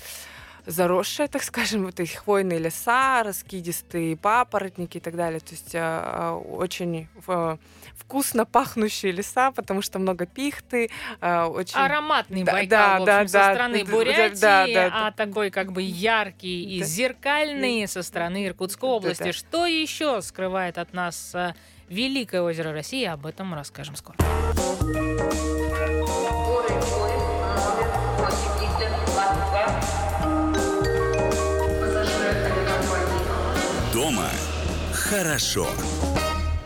[0.65, 5.41] Э, заросшая, так скажем, вот эти хвойные леса, раскидистые папоротники и так далее.
[5.41, 7.57] То есть э, очень э,
[7.97, 10.91] вкусно пахнущие леса, потому что много пихты.
[11.21, 11.79] Э, очень...
[11.79, 15.11] Ароматный да, Байкал, да, в общем, да, со да, стороны да, Бурятии, да, да, а
[15.11, 15.13] да.
[15.13, 16.87] такой как бы яркий и да.
[16.87, 19.19] зеркальный со стороны Иркутской области.
[19.21, 19.33] Да, да.
[19.33, 21.35] Что еще скрывает от нас
[21.89, 23.05] Великое озеро России?
[23.05, 24.17] Об этом мы расскажем скоро.
[34.13, 34.29] Дома
[34.93, 35.67] хорошо.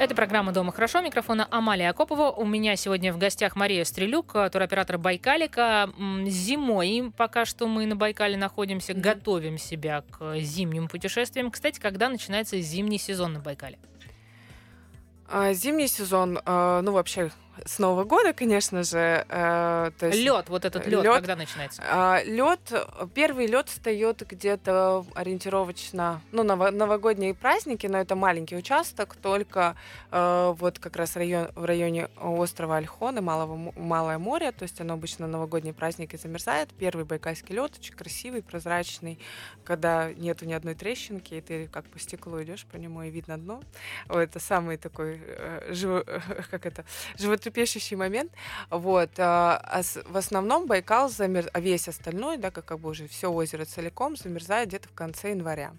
[0.00, 1.00] Это программа «Дома хорошо».
[1.00, 2.32] Микрофона Амалия Акопова.
[2.32, 5.88] У меня сегодня в гостях Мария Стрелюк, туроператор Байкалика.
[6.26, 9.00] Зимой пока что мы на Байкале находимся, mm-hmm.
[9.00, 11.52] готовим себя к зимним путешествиям.
[11.52, 13.78] Кстати, когда начинается зимний сезон на Байкале?
[15.28, 17.30] А, зимний сезон, а, ну вообще
[17.64, 19.24] с Нового года, конечно же.
[19.28, 21.82] Э, то есть лед, вот этот лед, когда начинается?
[21.82, 22.72] Э, лед,
[23.14, 29.76] первый лед встает где-то ориентировочно, ну, ново, новогодние праздники, но это маленький участок, только
[30.10, 34.80] э, вот как раз район, в районе острова Альхон и Малого, Малое море, то есть
[34.80, 36.70] оно обычно новогодние праздники замерзает.
[36.78, 39.18] Первый байкальский лед очень красивый, прозрачный,
[39.64, 43.38] когда нету ни одной трещинки, и ты как по стеклу идешь по нему и видно
[43.38, 43.62] дно.
[44.08, 46.04] Вот, это самый такой, э, жив,
[46.50, 46.84] как это,
[47.18, 48.32] живот животрепещущий момент.
[48.70, 49.10] Вот.
[49.18, 51.48] А, а в основном Байкал замер...
[51.52, 55.72] а весь остальной, да, как бы уже все озеро целиком замерзает где-то в конце января.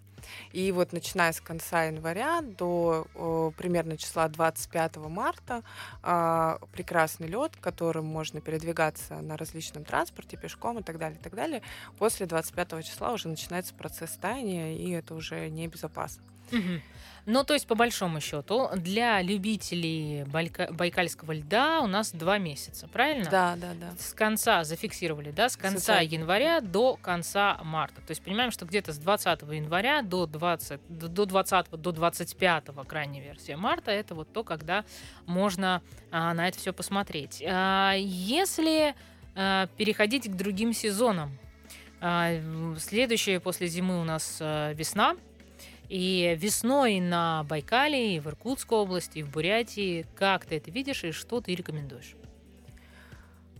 [0.51, 5.63] И вот начиная с конца января до о, примерно числа 25 марта
[6.03, 11.33] э, прекрасный лед, которым можно передвигаться на различном транспорте, пешком и так далее, и так
[11.33, 11.61] далее.
[11.97, 16.23] После 25 числа уже начинается процесс таяния, и это уже небезопасно.
[16.51, 16.81] Угу.
[17.29, 22.87] Ну, то есть, по большому счету, для любителей байка- байкальского льда у нас два месяца,
[22.87, 23.29] правильно?
[23.29, 23.91] Да, да, да.
[23.99, 26.09] С конца зафиксировали, да, с конца Социально.
[26.09, 27.99] января до конца марта.
[27.99, 33.19] То есть понимаем, что где-то с 20 января до 20, до 20 до 25 крайней
[33.19, 34.85] версии марта это вот то, когда
[35.25, 37.43] можно а, на это все посмотреть.
[37.45, 38.95] А, если
[39.35, 41.37] а, переходить к другим сезонам,
[41.99, 42.31] а,
[42.79, 45.17] следующее после зимы у нас а, весна,
[45.89, 51.03] и весной на Байкале, и в Иркутской области, и в Бурятии, как ты это видишь
[51.03, 52.15] и что ты рекомендуешь?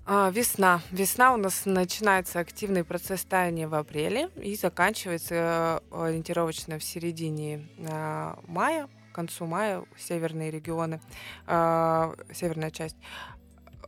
[0.10, 0.82] А, весна.
[0.92, 7.68] Весна у нас начинается активный процесс таяния в апреле и заканчивается э, ориентировочно в середине
[7.78, 11.02] э, мая, к концу мая, северные регионы,
[11.46, 12.96] э, северная часть.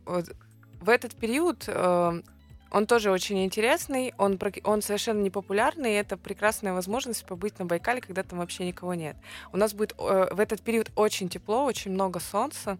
[0.06, 1.69] В этот период
[2.71, 8.01] он тоже очень интересный, он, он совершенно непопулярный, и это прекрасная возможность побыть на Байкале,
[8.01, 9.15] когда там вообще никого нет.
[9.51, 12.77] У нас будет э, в этот период очень тепло, очень много солнца,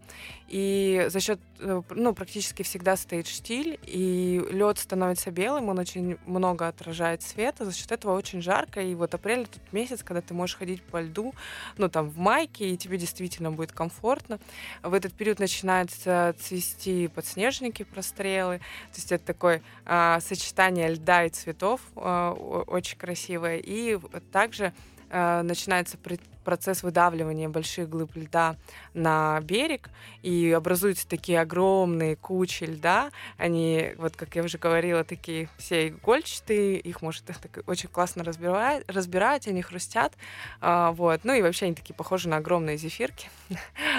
[0.48, 6.18] и за счет, э, ну, практически всегда стоит штиль, и лед становится белым, он очень
[6.26, 10.34] много отражает света, за счет этого очень жарко, и вот апрель тот месяц, когда ты
[10.34, 11.34] можешь ходить по льду,
[11.76, 14.38] ну, там, в майке, и тебе действительно будет комфортно.
[14.82, 21.28] В этот период начинаются цвести подснежники, прострелы, то есть это такой а, сочетание льда и
[21.28, 23.58] цветов а, очень красивое.
[23.58, 23.98] И
[24.32, 24.72] также
[25.10, 25.98] а, начинается
[26.44, 28.56] процесс выдавливания больших глыб льда
[28.94, 29.90] на берег,
[30.22, 33.10] и образуются такие огромные кучи льда.
[33.38, 38.84] Они, вот как я уже говорила, такие все игольчатые, их может так, очень классно разбирать,
[38.88, 40.12] разбирать, они хрустят.
[40.60, 41.20] А, вот.
[41.24, 43.30] Ну и вообще они такие похожи на огромные зефирки,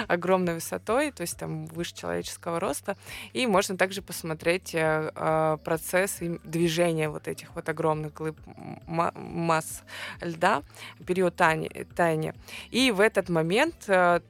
[0.08, 2.96] огромной высотой, то есть там выше человеческого роста.
[3.32, 8.38] И можно также посмотреть а, процесс движения вот этих вот огромных глыб
[8.86, 9.82] масс
[10.20, 10.62] льда,
[11.06, 12.31] период таяния.
[12.70, 14.20] И в этот момент э,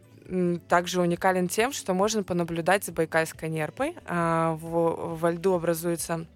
[0.69, 3.97] также уникален тем, что можно понаблюдать за байкальской нерпой.
[4.07, 6.27] А, во льду образуются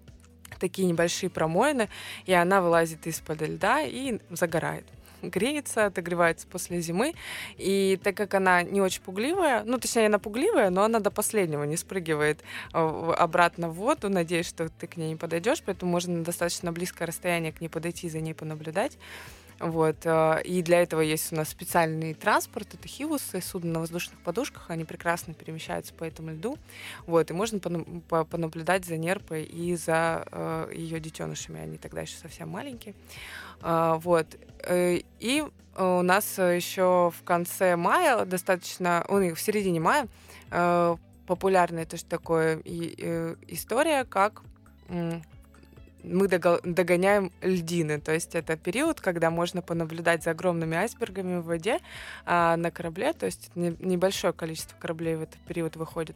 [0.59, 1.89] такие небольшие промоины,
[2.25, 4.85] и она вылазит из-под льда и загорает
[5.21, 7.13] греется, отогревается после зимы.
[7.57, 11.63] И так как она не очень пугливая, ну, точнее, она пугливая, но она до последнего
[11.63, 12.41] не спрыгивает
[12.73, 14.09] э, обратно в воду.
[14.09, 17.69] Надеюсь, что ты к ней не подойдешь, поэтому можно на достаточно близкое расстояние к ней
[17.69, 18.97] подойти, за ней понаблюдать.
[19.59, 20.05] Вот.
[20.05, 24.69] Э, и для этого есть у нас специальный транспорт, это хивусы, судно на воздушных подушках,
[24.69, 26.57] они прекрасно перемещаются по этому льду.
[27.05, 27.29] Вот.
[27.31, 32.93] И можно понаблюдать за нерпой и за э, ее детенышами, они тогда еще совсем маленькие.
[33.61, 34.27] Э, вот.
[34.69, 35.43] И
[35.77, 40.07] у нас еще в конце мая, достаточно, в середине мая,
[41.27, 44.41] популярная тоже э, история, как
[46.07, 47.99] мы догоняем льдины.
[47.99, 51.79] То есть это период, когда можно понаблюдать за огромными айсбергами в воде
[52.25, 53.13] а, на корабле.
[53.13, 56.15] То есть небольшое количество кораблей в этот период выходит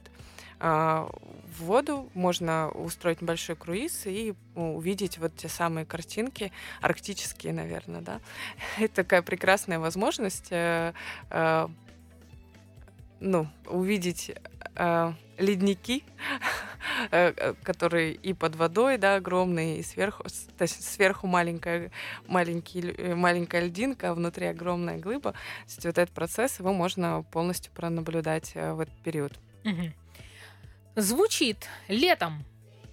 [0.59, 1.09] а,
[1.57, 2.09] в воду.
[2.13, 6.51] Можно устроить большой круиз и увидеть вот те самые картинки,
[6.81, 8.19] арктические, наверное, да.
[8.79, 10.93] Это такая прекрасная возможность э,
[11.29, 11.67] э,
[13.19, 14.31] ну, увидеть
[14.75, 16.03] э, ледники,
[17.11, 21.91] э, э, которые и под водой, да, огромные, и сверху, то есть сверху маленькая,
[22.27, 25.31] маленький, э, маленькая льдинка, а внутри огромная глыба.
[25.31, 29.33] То есть вот этот процесс его можно полностью пронаблюдать в этот период.
[30.95, 32.43] Звучит летом.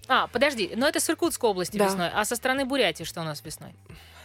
[0.07, 1.85] А, подожди, но это с Иркутской области да.
[1.85, 2.09] весной.
[2.09, 3.75] А со стороны Бурятии что у нас весной?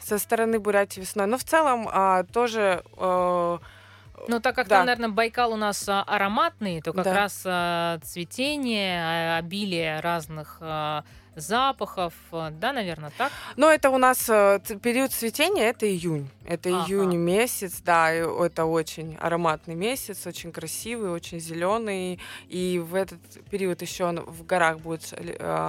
[0.01, 1.27] Со стороны Бурятии весной.
[1.27, 3.59] Ну, в целом, а, тоже э,
[4.29, 4.77] ну, так как да.
[4.77, 7.15] там, наверное, Байкал у нас а, ароматный, то как да.
[7.15, 10.61] раз а, цветение, а, обилие разных
[11.37, 13.33] запахов, да, наверное, так?
[13.57, 16.31] Ну, это у нас период цветения, это июнь.
[16.47, 16.87] Это ага.
[16.87, 22.21] июнь месяц, да, это очень ароматный месяц, очень красивый, очень зеленый.
[22.49, 23.19] И в этот
[23.51, 25.13] период еще в горах будут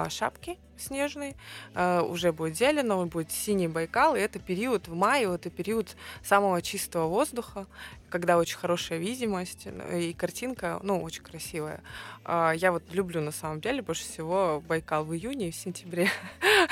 [0.10, 1.36] шапки снежный,
[1.74, 6.62] э, уже будет зелено, будет синий Байкал, и это период в мае, это период самого
[6.62, 7.68] чистого воздуха,
[8.10, 11.82] когда очень хорошая видимость, и картинка, ну, очень красивая.
[12.24, 16.10] Э, я вот люблю, на самом деле, больше всего Байкал в июне и в сентябре.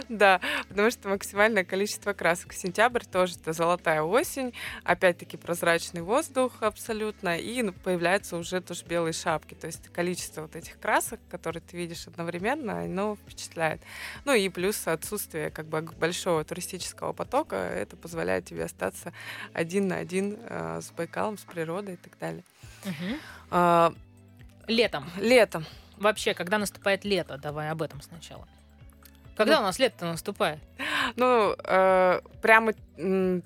[0.09, 2.52] Да, потому что максимальное количество красок.
[2.52, 4.52] Сентябрь тоже это золотая осень,
[4.85, 9.55] опять-таки прозрачный воздух абсолютно, и ну, появляются уже тоже белые шапки.
[9.55, 13.80] То есть количество вот этих красок, которые ты видишь одновременно, оно впечатляет.
[14.24, 19.12] Ну и плюс отсутствие как бы большого туристического потока, это позволяет тебе остаться
[19.52, 22.42] один на один э, с Байкалом, с природой и так далее.
[22.84, 23.16] Угу.
[23.50, 23.94] А,
[24.66, 25.08] летом.
[25.18, 25.64] Летом.
[25.96, 28.48] Вообще, когда наступает лето, давай об этом сначала.
[29.37, 30.59] Когда ну, у нас лето наступает?
[31.16, 32.72] Ну, э, прямо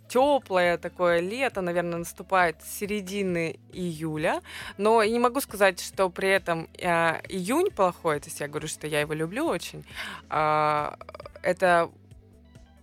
[0.09, 4.41] теплое такое лето, наверное, наступает с середины июля.
[4.79, 8.21] Но я не могу сказать, что при этом э, июнь плохой.
[8.21, 9.85] То есть я говорю, что я его люблю очень.
[10.31, 10.95] Э,
[11.43, 11.91] это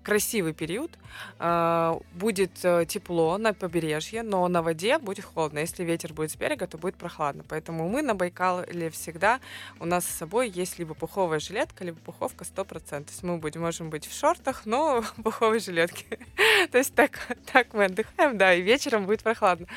[0.07, 0.91] красивый период.
[1.37, 5.59] А, будет э, тепло на побережье, но на воде будет холодно.
[5.59, 7.43] Если ветер будет с берега, то будет прохладно.
[7.47, 9.41] Поэтому мы на Байкале всегда
[9.79, 12.79] у нас с собой есть либо пуховая жилетка, либо пуховка 100%.
[12.89, 16.19] То есть мы будем, можем быть в шортах, но в пуховой жилетке.
[16.71, 17.19] То есть так,
[17.51, 19.67] так мы отдыхаем, да, и вечером будет прохладно.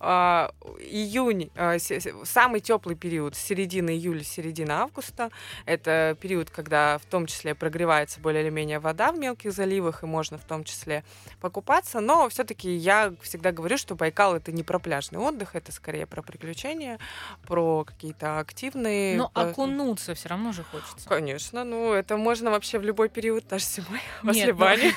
[0.00, 1.76] А, июнь, а,
[2.24, 5.30] самый теплый период, середина июля, середина августа.
[5.66, 10.02] Это период, когда в том числе прогревается более или менее вода в мелких заливах, заливах,
[10.02, 11.04] и можно в том числе
[11.40, 12.00] покупаться.
[12.00, 16.22] Но все-таки я всегда говорю, что Байкал это не про пляжный отдых, это скорее про
[16.22, 16.98] приключения,
[17.46, 19.16] про какие-то активные.
[19.16, 21.08] Но окунуться все равно же хочется.
[21.08, 24.92] Конечно, ну это можно вообще в любой период, даже зимой, после ну бани.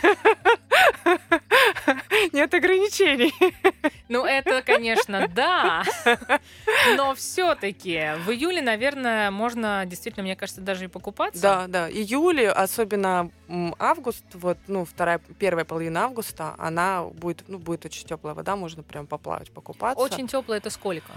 [2.33, 3.33] Нет ограничений.
[4.09, 5.83] Ну, это, конечно, да.
[6.95, 11.41] Но все-таки в июле, наверное, можно действительно, мне кажется, даже и покупаться.
[11.41, 11.89] Да, да.
[11.89, 13.29] Июле, особенно
[13.79, 18.83] август, вот, ну, вторая, первая половина августа, она будет, ну, будет очень теплая вода, можно
[18.83, 20.03] прям поплавать, покупаться.
[20.03, 21.11] Очень теплая это сколько?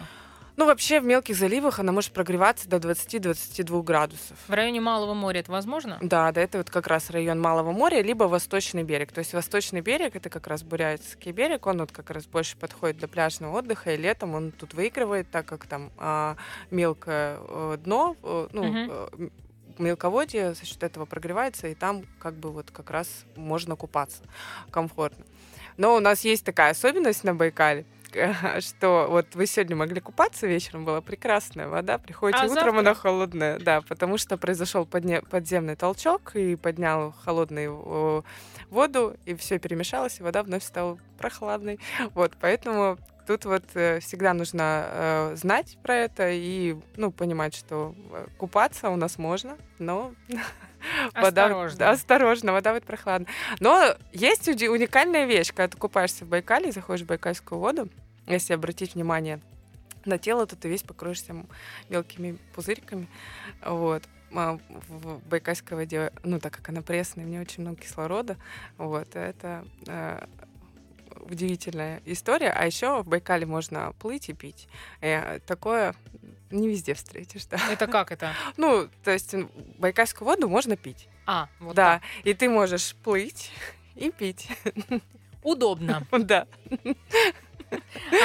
[0.57, 4.37] Ну, вообще в мелких заливах она может прогреваться до 20-22 градусов.
[4.47, 5.97] В районе Малого моря это возможно?
[6.03, 9.11] Да, да, это вот как раз район Малого моря, либо Восточный берег.
[9.11, 12.99] То есть Восточный берег это как раз Бурятский берег, он вот как раз больше подходит
[12.99, 16.37] для пляжного отдыха, и летом он тут выигрывает, так как там а,
[16.71, 19.31] мелкое а, дно, а, ну, угу
[19.81, 24.23] мелководье за счет этого прогревается, и там как бы вот как раз можно купаться
[24.71, 25.25] комфортно.
[25.77, 27.85] Но у нас есть такая особенность на Байкале–
[28.61, 32.79] что вот вы сегодня могли купаться вечером, была прекрасная вода, приходите а утром, завтра?
[32.79, 38.25] она холодная, да, потому что произошел подне- подземный толчок и поднял холодную
[38.71, 41.79] воду, и все перемешалось, и вода вновь стала прохладной.
[42.15, 47.95] Вот, поэтому тут вот э, всегда нужно э, знать про это и, ну, понимать, что
[48.13, 50.13] э, купаться у нас можно, но
[51.15, 51.91] вода, осторожно.
[51.91, 53.33] осторожно, вода будет прохладная.
[53.61, 57.89] Но есть уникальная вещь, когда ты купаешься в Байкале, заходишь в байкальскую воду,
[58.27, 59.41] если обратить внимание
[60.05, 61.35] на тело, то ты весь покроешься
[61.89, 63.09] мелкими пузырьками.
[63.65, 64.05] Вот.
[64.33, 68.37] А в байкальской воде, ну, так как она пресная, в ней очень много кислорода,
[68.79, 70.25] вот, это э,
[71.23, 72.51] удивительная история.
[72.51, 74.69] А еще в Байкале можно плыть и пить.
[75.01, 75.95] Э, такое
[76.51, 77.59] не везде встретишь, да.
[77.71, 78.33] Это как это?
[78.57, 79.35] Ну, то есть
[79.79, 81.09] байкальскую воду можно пить.
[81.27, 82.03] А, вот Да, так.
[82.25, 83.51] и ты можешь плыть
[83.97, 84.49] и пить.
[85.43, 86.07] Удобно.
[86.13, 86.47] Да.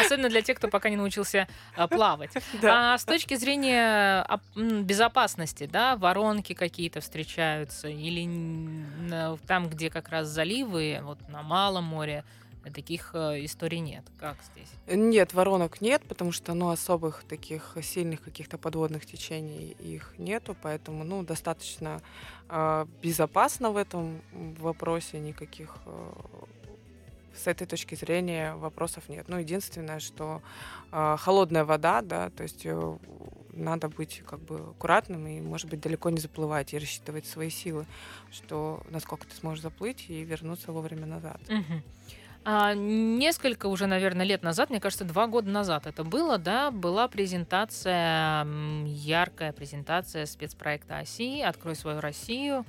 [0.04, 2.32] Особенно для тех, кто пока не научился а, плавать.
[2.62, 2.94] Да.
[2.94, 8.28] А с точки зрения а, безопасности, да, воронки какие-то встречаются или
[9.46, 12.24] там, где как раз заливы, вот на Малом море,
[12.72, 14.04] таких э, историй нет.
[14.20, 14.70] Как здесь?
[14.88, 21.04] Нет, воронок нет, потому что ну, особых таких сильных каких-то подводных течений их нету, поэтому
[21.04, 22.02] ну, достаточно
[22.50, 24.22] э, безопасно в этом
[24.60, 26.12] вопросе, никаких э,
[27.36, 29.26] с этой точки зрения вопросов нет.
[29.28, 30.42] Ну, единственное, что
[30.92, 32.98] э, холодная вода, да, то есть э,
[33.56, 37.86] надо быть как бы аккуратным и, может быть, далеко не заплывать и рассчитывать свои силы,
[38.32, 41.42] что насколько ты сможешь заплыть и вернуться вовремя назад.
[41.50, 41.84] Мгм.
[42.46, 47.08] А, несколько уже, наверное, лет назад, мне кажется, два года назад это было, да, была
[47.08, 48.46] презентация,
[48.86, 52.66] яркая презентация спецпроекта ОСИ «Открой свою Россию»,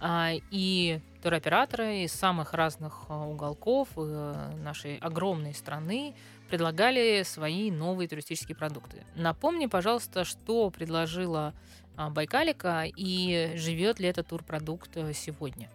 [0.00, 6.14] А, и туроператоры из самых разных а, уголков э, нашей огромной страны
[6.48, 9.04] предлагали свои новые туристические продукты.
[9.16, 11.52] Напомни, пожалуйста, что предложила
[11.96, 15.68] а, Байкалика и живет ли этот турпродукт э, сегодня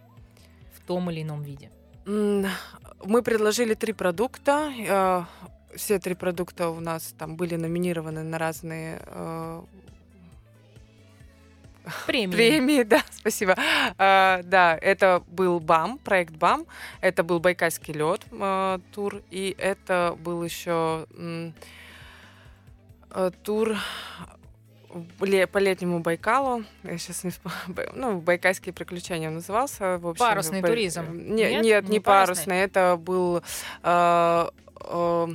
[0.72, 1.70] в том или ином виде.
[2.06, 4.70] Мы предложили три продукта.
[4.76, 5.24] э,
[5.76, 9.62] Все три продукта у нас там были номинированы на разные э,
[12.06, 12.32] Премии.
[12.34, 12.82] премии.
[12.82, 13.56] Да, спасибо.
[13.98, 16.66] А, Да, это был БАМ, проект БАМ.
[17.00, 19.22] Это был Байкальский лед э, тур.
[19.30, 21.52] И это был еще м,
[23.10, 23.76] э, тур
[25.18, 26.64] по летнему Байкалу.
[26.82, 27.90] Я сейчас не вспомню.
[27.94, 29.98] Ну, Байкальские приключения он назывался.
[29.98, 31.12] В общем, Парусный бай- туризм.
[31.12, 31.62] Не- Нет?
[31.64, 32.44] Нет, Не не, парусный?
[32.44, 32.56] парусный.
[32.58, 33.42] Это был
[33.82, 34.48] э,
[34.80, 35.26] э,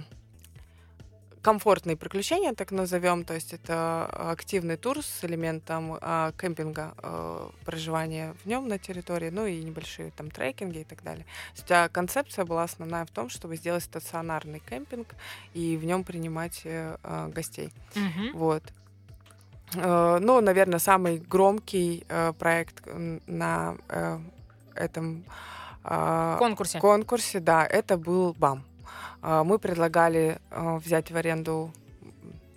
[1.42, 3.24] комфортные приключения, так назовем.
[3.24, 9.30] То есть это активный тур с элементом а, кемпинга, э, проживания в нем на территории,
[9.30, 11.24] ну и небольшие там трекинги и так далее.
[11.56, 15.08] То есть, а концепция была основная в том, чтобы сделать стационарный кемпинг
[15.54, 17.72] и в нем принимать э, а, гостей.
[17.96, 18.32] Мгм.
[18.38, 18.64] Вот.
[19.76, 22.84] Э, Ну, наверное, самый громкий э, проект
[23.28, 24.20] на э,
[24.76, 25.24] этом
[25.84, 26.80] а, В конкурсе.
[26.80, 28.64] конкурсе, да, это был БАМ.
[29.22, 31.72] Мы предлагали взять в аренду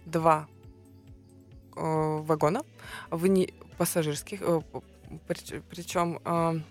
[0.06, 0.46] два
[1.74, 2.62] вагона
[3.10, 4.40] вне- пассажирских,
[5.26, 6.20] причем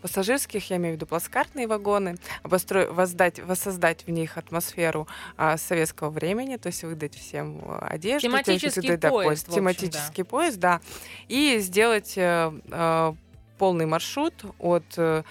[0.02, 6.10] пассажирских, я имею в виду плацкартные вагоны, обостро- воздать, воссоздать в них атмосферу а, советского
[6.10, 8.28] времени, то есть выдать всем э, одежду.
[8.28, 10.82] есть Тематический это, да, поезд, общем, тематический поезд, да,
[11.28, 13.14] и сделать э, э,
[13.58, 15.24] полный маршрут от э,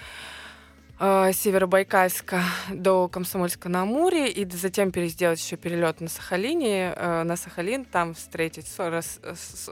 [1.01, 7.37] э, Северобайкальска до Комсомольска на Амуре, и затем пересделать еще перелет на Сахалине, э, на
[7.37, 9.21] Сахалин, там встретить рас-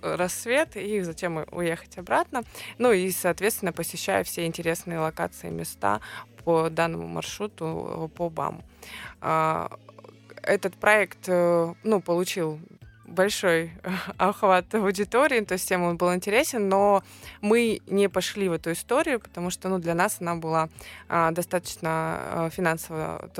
[0.03, 2.43] рассвет и затем уехать обратно.
[2.79, 6.01] Ну и, соответственно, посещая все интересные локации, места
[6.45, 8.65] по данному маршруту э, по БАМу.
[9.21, 9.71] А,
[10.43, 12.59] Этот проект, э, ну, получил
[13.09, 13.73] большой
[14.19, 17.03] охват аудитории, то есть всем он был интересен, но
[17.41, 20.69] мы не пошли в эту историю, потому что ну, для нас она была
[21.09, 23.31] а, достаточно а, финансово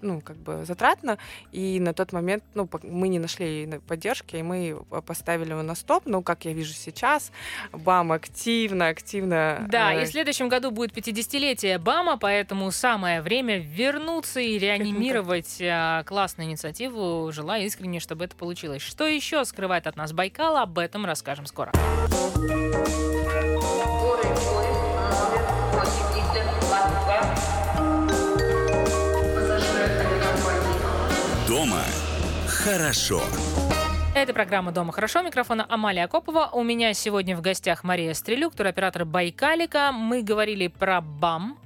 [0.00, 1.18] ну, как бы затратна,
[1.52, 5.74] и на тот момент ну, мы не нашли на- поддержки, и мы поставили его на
[5.74, 6.04] стоп.
[6.06, 7.30] Ну, как я вижу сейчас,
[7.72, 9.66] БАМ активно, активно...
[9.68, 15.58] Да, э, и в следующем году будет 50-летие БАМа, поэтому самое время вернуться и реанимировать
[15.62, 17.30] а, классную инициативу.
[17.32, 18.82] Желаю искренне, чтобы это получилось.
[18.82, 21.72] Что еще скрывает от нас Байкал, об этом расскажем скоро.
[31.46, 31.82] Дома
[32.46, 33.22] хорошо.
[34.14, 35.22] Это программа «Дома хорошо».
[35.22, 36.48] Микрофона Амалия Акопова.
[36.52, 39.90] У меня сегодня в гостях Мария Стрелюк, туроператор Байкалика.
[39.92, 41.58] Мы говорили про БАМ.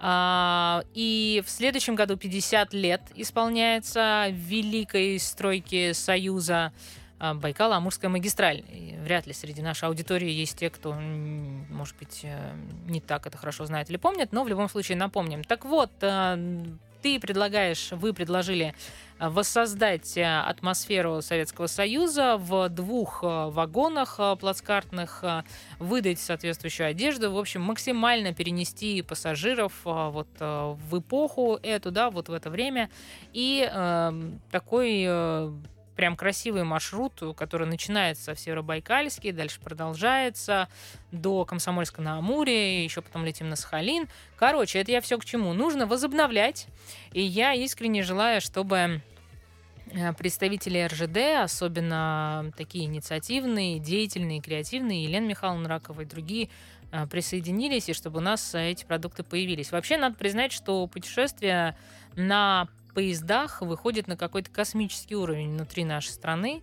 [0.00, 6.72] А, и в следующем году 50 лет исполняется великой стройки Союза
[7.18, 8.62] а, Байкало-Амурская магистраль.
[9.02, 12.54] Вряд ли среди нашей аудитории есть те, кто, может быть, э,
[12.86, 15.42] не так это хорошо знает или помнит, но в любом случае напомним.
[15.42, 16.64] Так вот, э,
[17.02, 18.74] ты предлагаешь, вы предложили
[19.20, 25.24] воссоздать э, атмосферу Советского Союза в двух э, вагонах э, плацкартных,
[25.78, 32.32] выдать соответствующую одежду, в общем, максимально перенести пассажиров вот в эпоху эту, да, вот в
[32.32, 32.90] это время.
[33.32, 34.12] И э,
[34.50, 35.06] такой
[35.98, 40.68] прям красивый маршрут, который начинается в Северобайкальске, дальше продолжается
[41.10, 44.06] до Комсомольска на Амуре, еще потом летим на Сахалин.
[44.36, 45.54] Короче, это я все к чему.
[45.54, 46.68] Нужно возобновлять,
[47.12, 49.02] и я искренне желаю, чтобы
[49.90, 56.48] э, представители РЖД, особенно такие инициативные, деятельные, креативные, Елена Михайловна Ракова и другие,
[56.92, 59.72] э, присоединились, и чтобы у нас э, эти продукты появились.
[59.72, 61.76] Вообще, надо признать, что путешествия
[62.14, 66.62] на поездах выходит на какой-то космический уровень внутри нашей страны.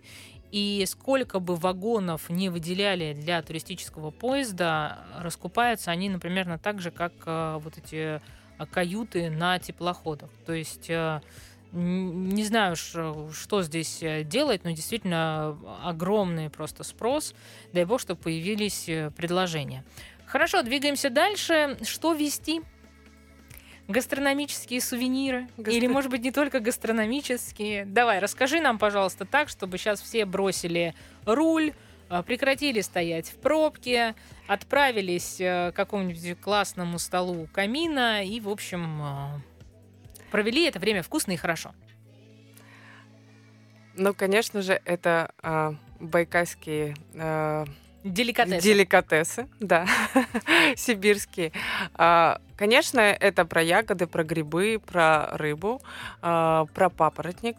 [0.51, 6.91] И сколько бы вагонов не выделяли для туристического поезда, раскупаются они, например, на так же,
[6.91, 8.21] как э, вот эти
[8.57, 10.29] э, каюты на теплоходах.
[10.45, 11.19] То есть э,
[11.73, 17.33] не знаю, что здесь делать, но действительно огромный просто спрос.
[17.73, 18.85] Дай бог, что появились
[19.17, 19.83] предложения.
[20.25, 21.77] Хорошо, двигаемся дальше.
[21.83, 22.61] Что вести?
[23.87, 25.47] Гастрономические сувениры?
[25.57, 25.73] Гастро...
[25.73, 27.85] Или, может быть, не только гастрономические?
[27.85, 31.73] Давай, расскажи нам, пожалуйста, так, чтобы сейчас все бросили руль,
[32.09, 34.15] а, прекратили стоять в пробке,
[34.47, 39.39] отправились э, к какому-нибудь классному столу у камина и, в общем, а,
[40.31, 41.73] провели это время вкусно и хорошо.
[43.95, 47.65] Ну, конечно же, это э, байкальские э,
[48.05, 48.61] Деликатесы.
[48.61, 49.87] Деликатесы, да,
[50.75, 51.51] сибирские.
[51.95, 55.81] А, конечно, это про ягоды, про грибы, про рыбу,
[56.21, 57.57] а, про папоротник,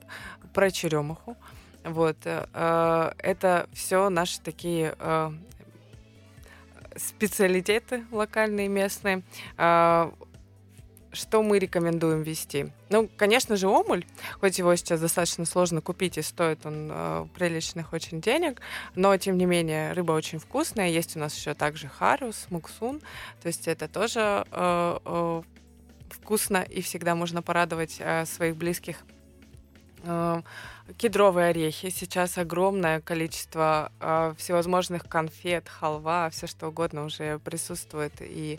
[0.55, 1.37] про черемуху.
[1.83, 2.17] Вот.
[2.25, 4.97] Э, это все наши такие
[6.97, 9.23] специалитеты локальные, местные.
[11.17, 12.71] Что мы рекомендуем вести?
[12.91, 14.05] Ну, конечно же, омуль,
[14.39, 18.61] хоть его сейчас достаточно сложно купить и стоит он э, приличных очень денег,
[18.95, 20.89] но, тем не менее, рыба очень вкусная.
[20.91, 23.01] Есть у нас еще также харус, муксун,
[23.41, 25.43] то есть это тоже э, э,
[26.11, 28.99] вкусно и всегда можно порадовать э, своих близких
[30.05, 30.43] э,
[30.99, 31.89] кедровые орехи.
[31.89, 38.13] Сейчас огромное количество э, всевозможных конфет, халва, все что угодно уже присутствует.
[38.21, 38.59] И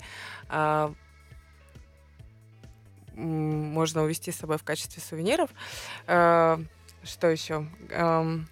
[0.49, 0.89] э,
[3.18, 5.49] можно увезти с собой в качестве сувениров.
[6.07, 6.57] Э,
[7.03, 7.68] что еще?
[7.89, 8.47] Эм,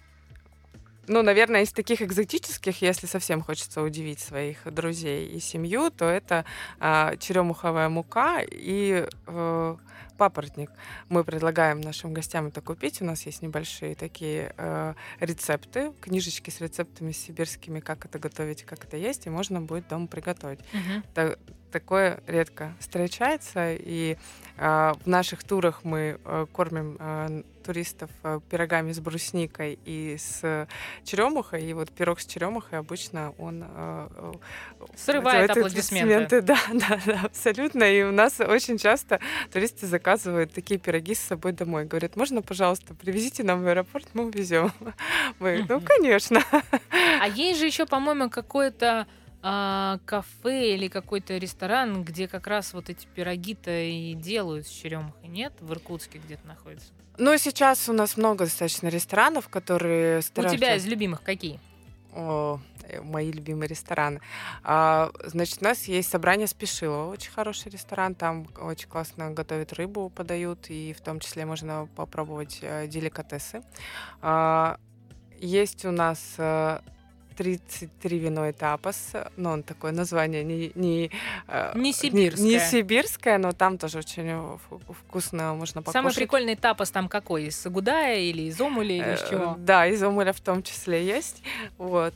[1.08, 6.44] ну, наверное, из таких экзотических, если совсем хочется удивить своих друзей и семью, то это
[6.80, 9.76] э, черемуховая мука и э,
[10.16, 10.70] папоротник.
[11.08, 13.02] Мы предлагаем нашим гостям это купить.
[13.02, 18.84] У нас есть небольшие такие э, рецепты, книжечки с рецептами сибирскими, как это готовить, как
[18.84, 20.60] это есть, и можно будет дома приготовить.
[20.72, 21.36] Uh-huh
[21.70, 24.16] такое редко встречается, и
[24.56, 30.66] э, в наших турах мы э, кормим э, туристов э, пирогами с брусникой и с
[31.04, 34.32] черемухой, и вот пирог с черемухой обычно он э,
[34.96, 36.40] срывает аплодисменты.
[36.46, 37.82] Да, да, да, абсолютно.
[37.82, 39.20] И у нас очень часто
[39.52, 41.84] туристы заказывают такие пироги с собой домой.
[41.84, 44.72] Говорят, можно, пожалуйста, привезите нам в аэропорт, мы увезем.
[45.40, 46.40] Мы, ну, конечно.
[47.20, 49.08] А есть же еще, по-моему, какое-то
[49.42, 55.28] а, кафе или какой-то ресторан, где как раз вот эти пироги-то и делают с черемухой,
[55.28, 55.52] нет?
[55.60, 56.92] В Иркутске где-то находится.
[57.18, 60.56] Ну, сейчас у нас много достаточно ресторанов, которые стараются...
[60.56, 61.58] У тебя из любимых какие?
[62.12, 62.60] О,
[63.02, 64.20] мои любимые рестораны.
[64.62, 70.10] А, значит, у нас есть собрание Спешилова, очень хороший ресторан, там очень классно готовят рыбу,
[70.10, 73.62] подают, и в том числе можно попробовать а, деликатесы.
[74.22, 74.78] А,
[75.38, 76.82] есть у нас а,
[77.36, 79.12] 33 вино и тапос.
[79.36, 81.10] Ну, он такое название не, не,
[81.48, 82.44] э, не сибирское.
[82.44, 84.58] Не, не сибирское, но там тоже очень
[85.06, 85.92] вкусно можно покушать.
[85.92, 87.44] Самый прикольный тапос там какой?
[87.44, 89.56] Из Сагудая или из Омуля или из э, чего?
[89.58, 91.42] Да, из Омуля в том числе есть.
[91.78, 92.14] Вот.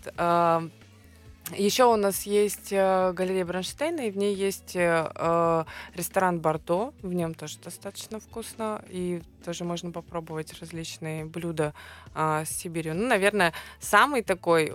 [1.56, 6.92] Еще у нас есть э, галерея Бронштейна, и в ней есть э, ресторан Бордо.
[7.02, 11.74] В нем тоже достаточно вкусно, и тоже можно попробовать различные блюда
[12.14, 12.94] э, с Сибирью.
[12.94, 14.72] Ну, наверное, самый такой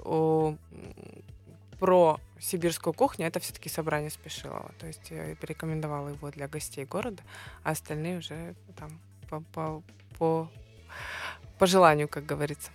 [1.79, 4.71] про сибирскую кухню это все-таки собрание Спешилова.
[4.79, 7.21] То есть я порекомендовала его для гостей города,
[7.63, 8.99] а остальные уже там
[9.29, 9.83] по, по,
[10.17, 10.51] по,
[11.57, 12.71] по желанию, как говорится.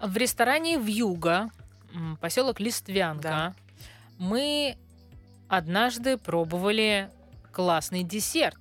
[0.00, 1.50] В ресторане Вьюга
[2.20, 3.54] поселок Листвянка, да.
[4.18, 4.76] мы
[5.48, 7.10] однажды пробовали
[7.52, 8.58] классный десерт,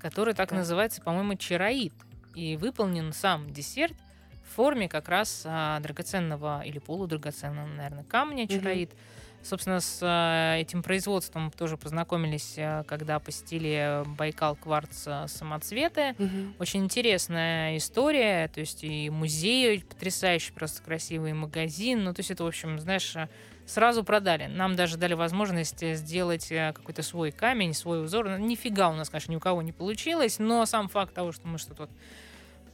[0.00, 0.56] который так да.
[0.56, 1.92] называется, по-моему, чароид.
[2.34, 3.96] И выполнен сам десерт
[4.44, 8.90] в форме как раз а, драгоценного или полудрагоценного, наверное, камня чароид.
[8.90, 8.98] Угу.
[9.42, 16.14] Собственно, с э, этим производством тоже познакомились, э, когда посетили Байкал кварц э, самоцветы.
[16.18, 16.54] Угу.
[16.58, 18.48] Очень интересная история.
[18.48, 22.04] То есть и музей потрясающий, просто красивый магазин.
[22.04, 23.16] Ну, то есть это, в общем, знаешь,
[23.64, 24.46] сразу продали.
[24.46, 28.28] Нам даже дали возможность сделать какой-то свой камень, свой узор.
[28.28, 31.48] Ну, нифига у нас, конечно, ни у кого не получилось, но сам факт того, что
[31.48, 31.88] мы что-то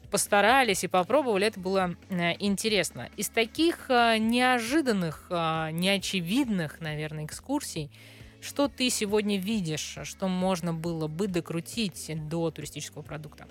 [0.07, 3.09] постарались и попробовали, это было э, интересно.
[3.17, 7.91] Из таких э, неожиданных, э, неочевидных, наверное, экскурсий,
[8.41, 13.47] что ты сегодня видишь, что можно было бы докрутить до туристического продукта?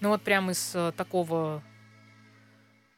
[0.00, 1.62] Ну вот прямо из такого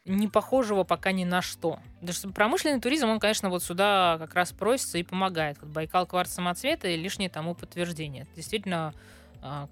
[0.05, 1.79] не похожего пока ни на что.
[2.01, 5.59] Потому что промышленный туризм, он, конечно, вот сюда как раз просится и помогает.
[5.61, 8.23] Вот Байкал кварц самоцвета и лишнее тому подтверждение.
[8.23, 8.95] Это действительно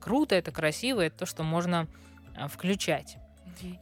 [0.01, 1.87] круто, это красиво, это то, что можно
[2.35, 3.19] а, включать.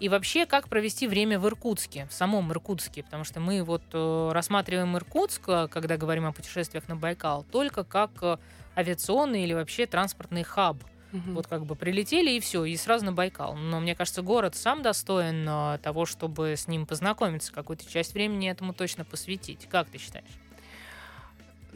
[0.00, 4.30] И вообще, как провести время в Иркутске, в самом Иркутске, потому что мы вот э,
[4.32, 8.38] рассматриваем Иркутск, э, когда говорим о путешествиях на Байкал, только как э,
[8.76, 10.78] авиационный или вообще транспортный хаб.
[11.12, 11.34] Мгм.
[11.34, 13.54] Вот как бы прилетели и все, и сразу на Байкал.
[13.54, 18.72] Но мне кажется, город сам достоин того, чтобы с ним познакомиться, какую-то часть времени этому
[18.72, 19.68] точно посвятить.
[19.70, 20.24] Как ты считаешь?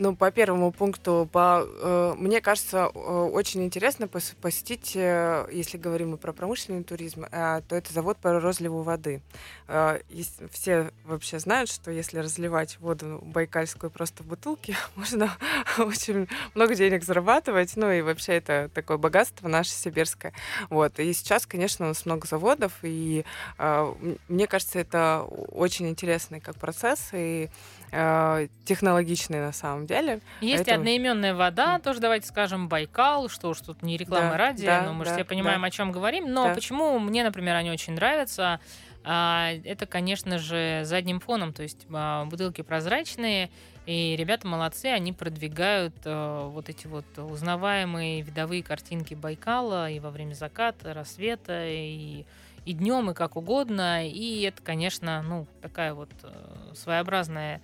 [0.02, 5.76] Ну, по первому пункту, по, э, мне кажется, э, очень интересно пос- посетить, э, если
[5.76, 9.20] говорим мы про промышленный туризм, э, то это завод по розливу воды.
[9.68, 15.36] Э, ес- все вообще знают, что если разливать воду байкальскую просто в бутылке, можно
[15.76, 17.76] очень много денег зарабатывать.
[17.76, 20.32] Ну и вообще это такое богатство наше сибирское.
[20.70, 20.98] Вот.
[20.98, 23.26] И сейчас, конечно, у нас много заводов, и
[23.58, 23.94] э,
[24.28, 27.50] мне кажется, это очень интересный как процесс и
[27.92, 30.20] э, технологичный на самом деле.
[30.40, 34.66] Есть Поэтому- одноименная вода, тоже давайте скажем Байкал, что ж тут не реклама Да, ради,
[34.66, 35.66] да, но мы же да, все понимаем, да.
[35.66, 36.32] о чем говорим.
[36.32, 36.54] Но Да.
[36.54, 38.60] почему мне, например, они очень нравятся?
[39.02, 43.48] А, Это, конечно же, задним фоном, то есть а, бутылки прозрачные,
[43.86, 50.10] и ребята молодцы, они продвигают э, вот эти вот узнаваемые видовые картинки Байкала и во
[50.10, 52.24] время заката, рассвета, и,
[52.64, 54.06] и днем, и как угодно.
[54.08, 57.60] И это, конечно, ну, такая вот э, своеобразная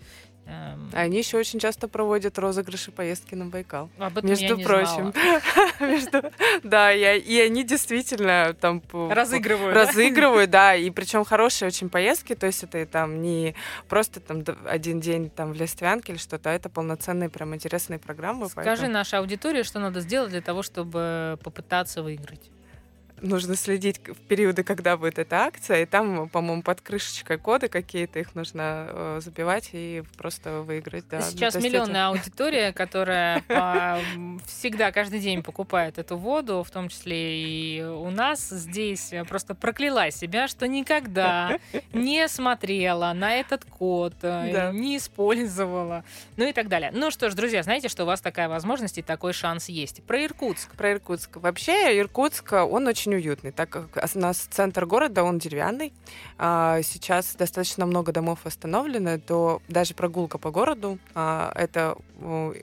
[0.46, 3.90] эм, Они еще очень часто проводят розыгрыши поездки на Байкал.
[3.98, 5.12] об этом я Между не прочим.
[5.12, 5.42] знала.
[6.62, 9.74] Да, и они действительно там Разыгрывают.
[9.74, 9.84] да?
[9.84, 13.54] разыгрывают, да, и причем хорошие очень поездки, то есть это там не
[13.88, 18.48] просто там один день там в Листвянке или что-то, а это полноценные прям интересные программы.
[18.48, 22.50] Скажи нашей аудитории, что надо сделать для того, чтобы попытаться выиграть.
[23.22, 28.18] Нужно следить в периоды, когда будет эта акция, и там, по-моему, под крышечкой коды какие-то,
[28.18, 31.08] их нужно э, забивать и просто выиграть.
[31.08, 31.18] Да.
[31.18, 36.88] Ну, Сейчас есть миллионная аудитория, которая м, всегда, каждый день покупает эту воду, в том
[36.88, 41.58] числе и у нас здесь, просто прокляла себя, что никогда
[41.92, 44.72] не смотрела на этот код, э, Да.
[44.72, 46.04] не использовала,
[46.36, 46.90] ну и так далее.
[46.94, 50.02] Ну что ж, друзья, знаете, что у вас такая возможность и такой шанс есть.
[50.04, 50.72] Про Иркутск.
[50.76, 51.36] Про Иркутск.
[51.36, 55.92] Вообще, Иркутск, он очень уютный, так как у нас центр города, он деревянный.
[56.38, 61.96] А, Сейчас достаточно много домов восстановлены, то даже прогулка по городу, а, это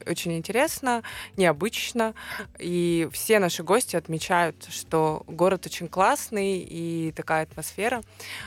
[0.07, 1.03] очень интересно,
[1.37, 2.13] необычно.
[2.59, 8.01] И все наши гости отмечают, что город очень классный и такая атмосфера.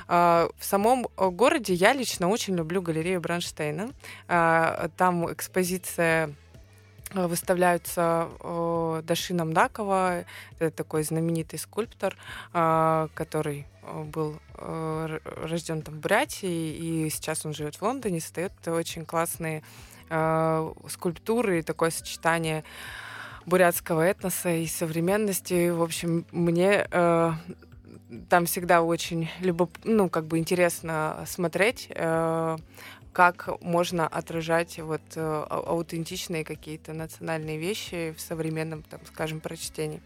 [0.08, 3.90] А, В самом городе я лично очень люблю галерею Бронштейна.
[4.28, 6.34] А, Там экспозиция
[7.12, 10.24] выставляются э, Даши Намдакова,
[10.58, 12.16] это такой знаменитый скульптор,
[12.52, 16.74] а, который э, был рожден там в Бурятии,
[17.06, 19.62] и сейчас он живет в Лондоне, создает очень классные
[20.08, 22.64] э, скульптуры и такое сочетание
[23.46, 25.70] бурятского этноса и современности.
[25.70, 27.32] В общем, мне э,
[28.28, 29.70] там всегда очень любоп...
[29.84, 32.56] ну, как бы интересно смотреть, э,
[33.16, 40.02] как можно отражать вот э, ау- аутентичные какие-то национальные вещи в современном, там, скажем, прочтении.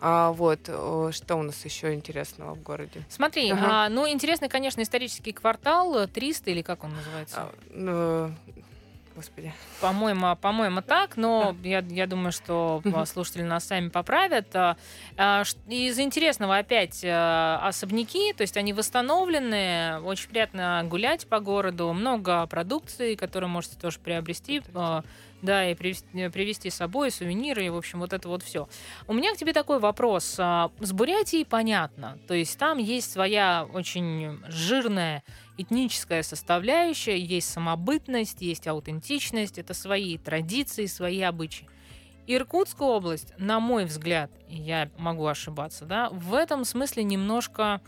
[0.00, 3.02] А, вот, э, что у нас еще интересного в городе?
[3.08, 3.86] Смотри, Ага.
[3.86, 7.36] а, ну интересный, конечно, исторический квартал э, 300 или как он называется?
[7.40, 8.32] А, ну,
[9.14, 9.52] господи.
[9.80, 14.54] По-моему, по-моему, так, но я, я думаю, что слушатели нас сами поправят.
[14.54, 14.76] А,
[15.16, 21.92] а, Из интересного опять а, особняки, то есть они восстановлены, очень приятно гулять по городу,
[21.92, 25.02] много продукции, которую можете тоже приобрести, а,
[25.42, 28.68] да, и привез- привезти с собой, сувениры, и, в общем, вот это вот все.
[29.06, 30.24] У меня к тебе такой вопрос.
[30.24, 35.22] С Бурятией понятно, то есть там есть своя очень жирная
[35.56, 41.68] этническая составляющая, есть самобытность, есть аутентичность, это свои традиции, свои обычаи.
[42.26, 47.82] Иркутская область, на мой взгляд, я могу ошибаться, да, в этом смысле немножко,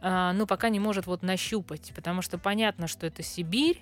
[0.00, 3.80] а, ну, пока не может вот нащупать, потому что понятно, что это Сибирь,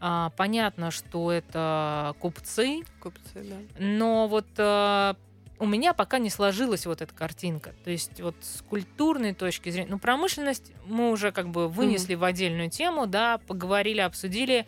[0.00, 3.56] а, понятно, что это купцы, Купцы, да.
[3.78, 5.14] но вот э,
[5.58, 7.74] у меня пока не сложилась вот эта картинка.
[7.84, 12.24] То есть вот с культурной точки зрения, ну промышленность мы уже как бы вынесли в
[12.24, 14.66] отдельную тему, да, поговорили, обсудили,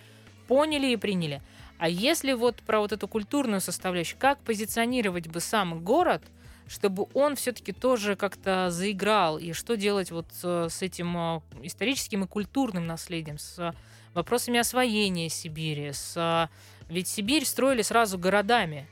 [0.49, 1.43] поняли и приняли.
[1.79, 6.23] А если вот про вот эту культурную составляющую, как позиционировать бы сам город,
[6.69, 12.25] чтобы он все-таки тоже как-то заиграл, и что делать вот с, с этим э, историческим
[12.25, 13.75] и культурным наследием, с
[14.15, 16.49] вопросами освоения Сибири, с э,
[16.89, 18.87] ведь Сибирь строили сразу городами,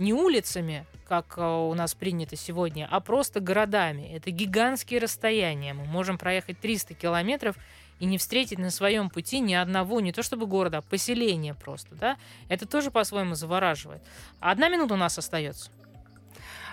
[0.00, 4.10] не улицами, как э, у нас принято сегодня, а просто городами.
[4.14, 5.74] Это гигантские расстояния.
[5.74, 7.56] Мы можем проехать 300 километров
[8.00, 11.94] и не встретить на своем пути ни одного, не то чтобы города, а поселения просто,
[11.94, 12.16] да?
[12.48, 14.02] Это тоже по-своему завораживает.
[14.40, 15.70] Одна минута у нас остается.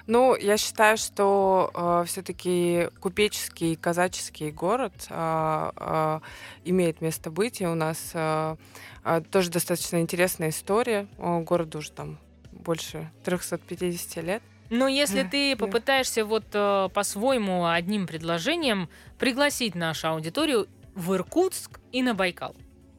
[0.08, 6.20] Ну, я считаю, что э, все-таки купеческий казаческий город э, э,
[6.64, 8.56] имеет место быть, и у нас э,
[9.04, 11.08] э, тоже достаточно интересная история.
[11.18, 12.20] О, городу уже там
[12.68, 14.44] больше 350 лет.
[14.70, 15.66] Но если Да, ты да.
[15.66, 22.54] попытаешься вот э, по-своему одним предложением пригласить нашу аудиторию в Иркутск и на Байкал,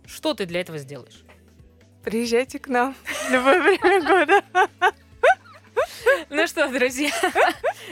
[0.06, 1.22] что ты для этого сделаешь?
[2.02, 4.42] Приезжайте к нам в любое время года.
[6.30, 7.10] Ну что, друзья,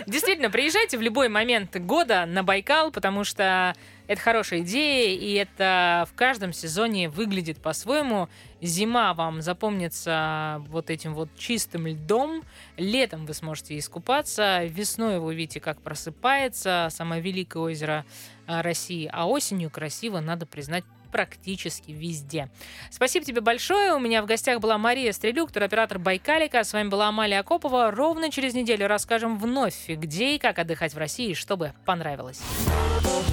[0.07, 3.75] действительно, приезжайте в любой момент года на Байкал, потому что
[4.07, 8.29] это хорошая идея, и это в каждом сезоне выглядит по-своему.
[8.61, 12.43] Зима вам запомнится вот этим вот чистым льдом,
[12.77, 18.07] летом вы сможете искупаться, весной вы увидите, как просыпается самое великое озеро
[18.47, 20.85] а, России, а осенью красиво, надо признать,
[21.17, 22.51] практически везде.
[22.91, 23.95] Спасибо тебе большое.
[23.95, 26.63] У меня в гостях была Мария Стрелюк, туроператор Байкалика.
[26.63, 27.91] С вами была Амалия Акопова.
[27.91, 32.43] Ровно через неделю расскажем вновь, где и как отдыхать в России, чтобы понравилось.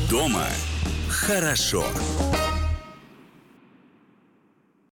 [0.09, 0.45] Дома
[1.09, 1.85] хорошо.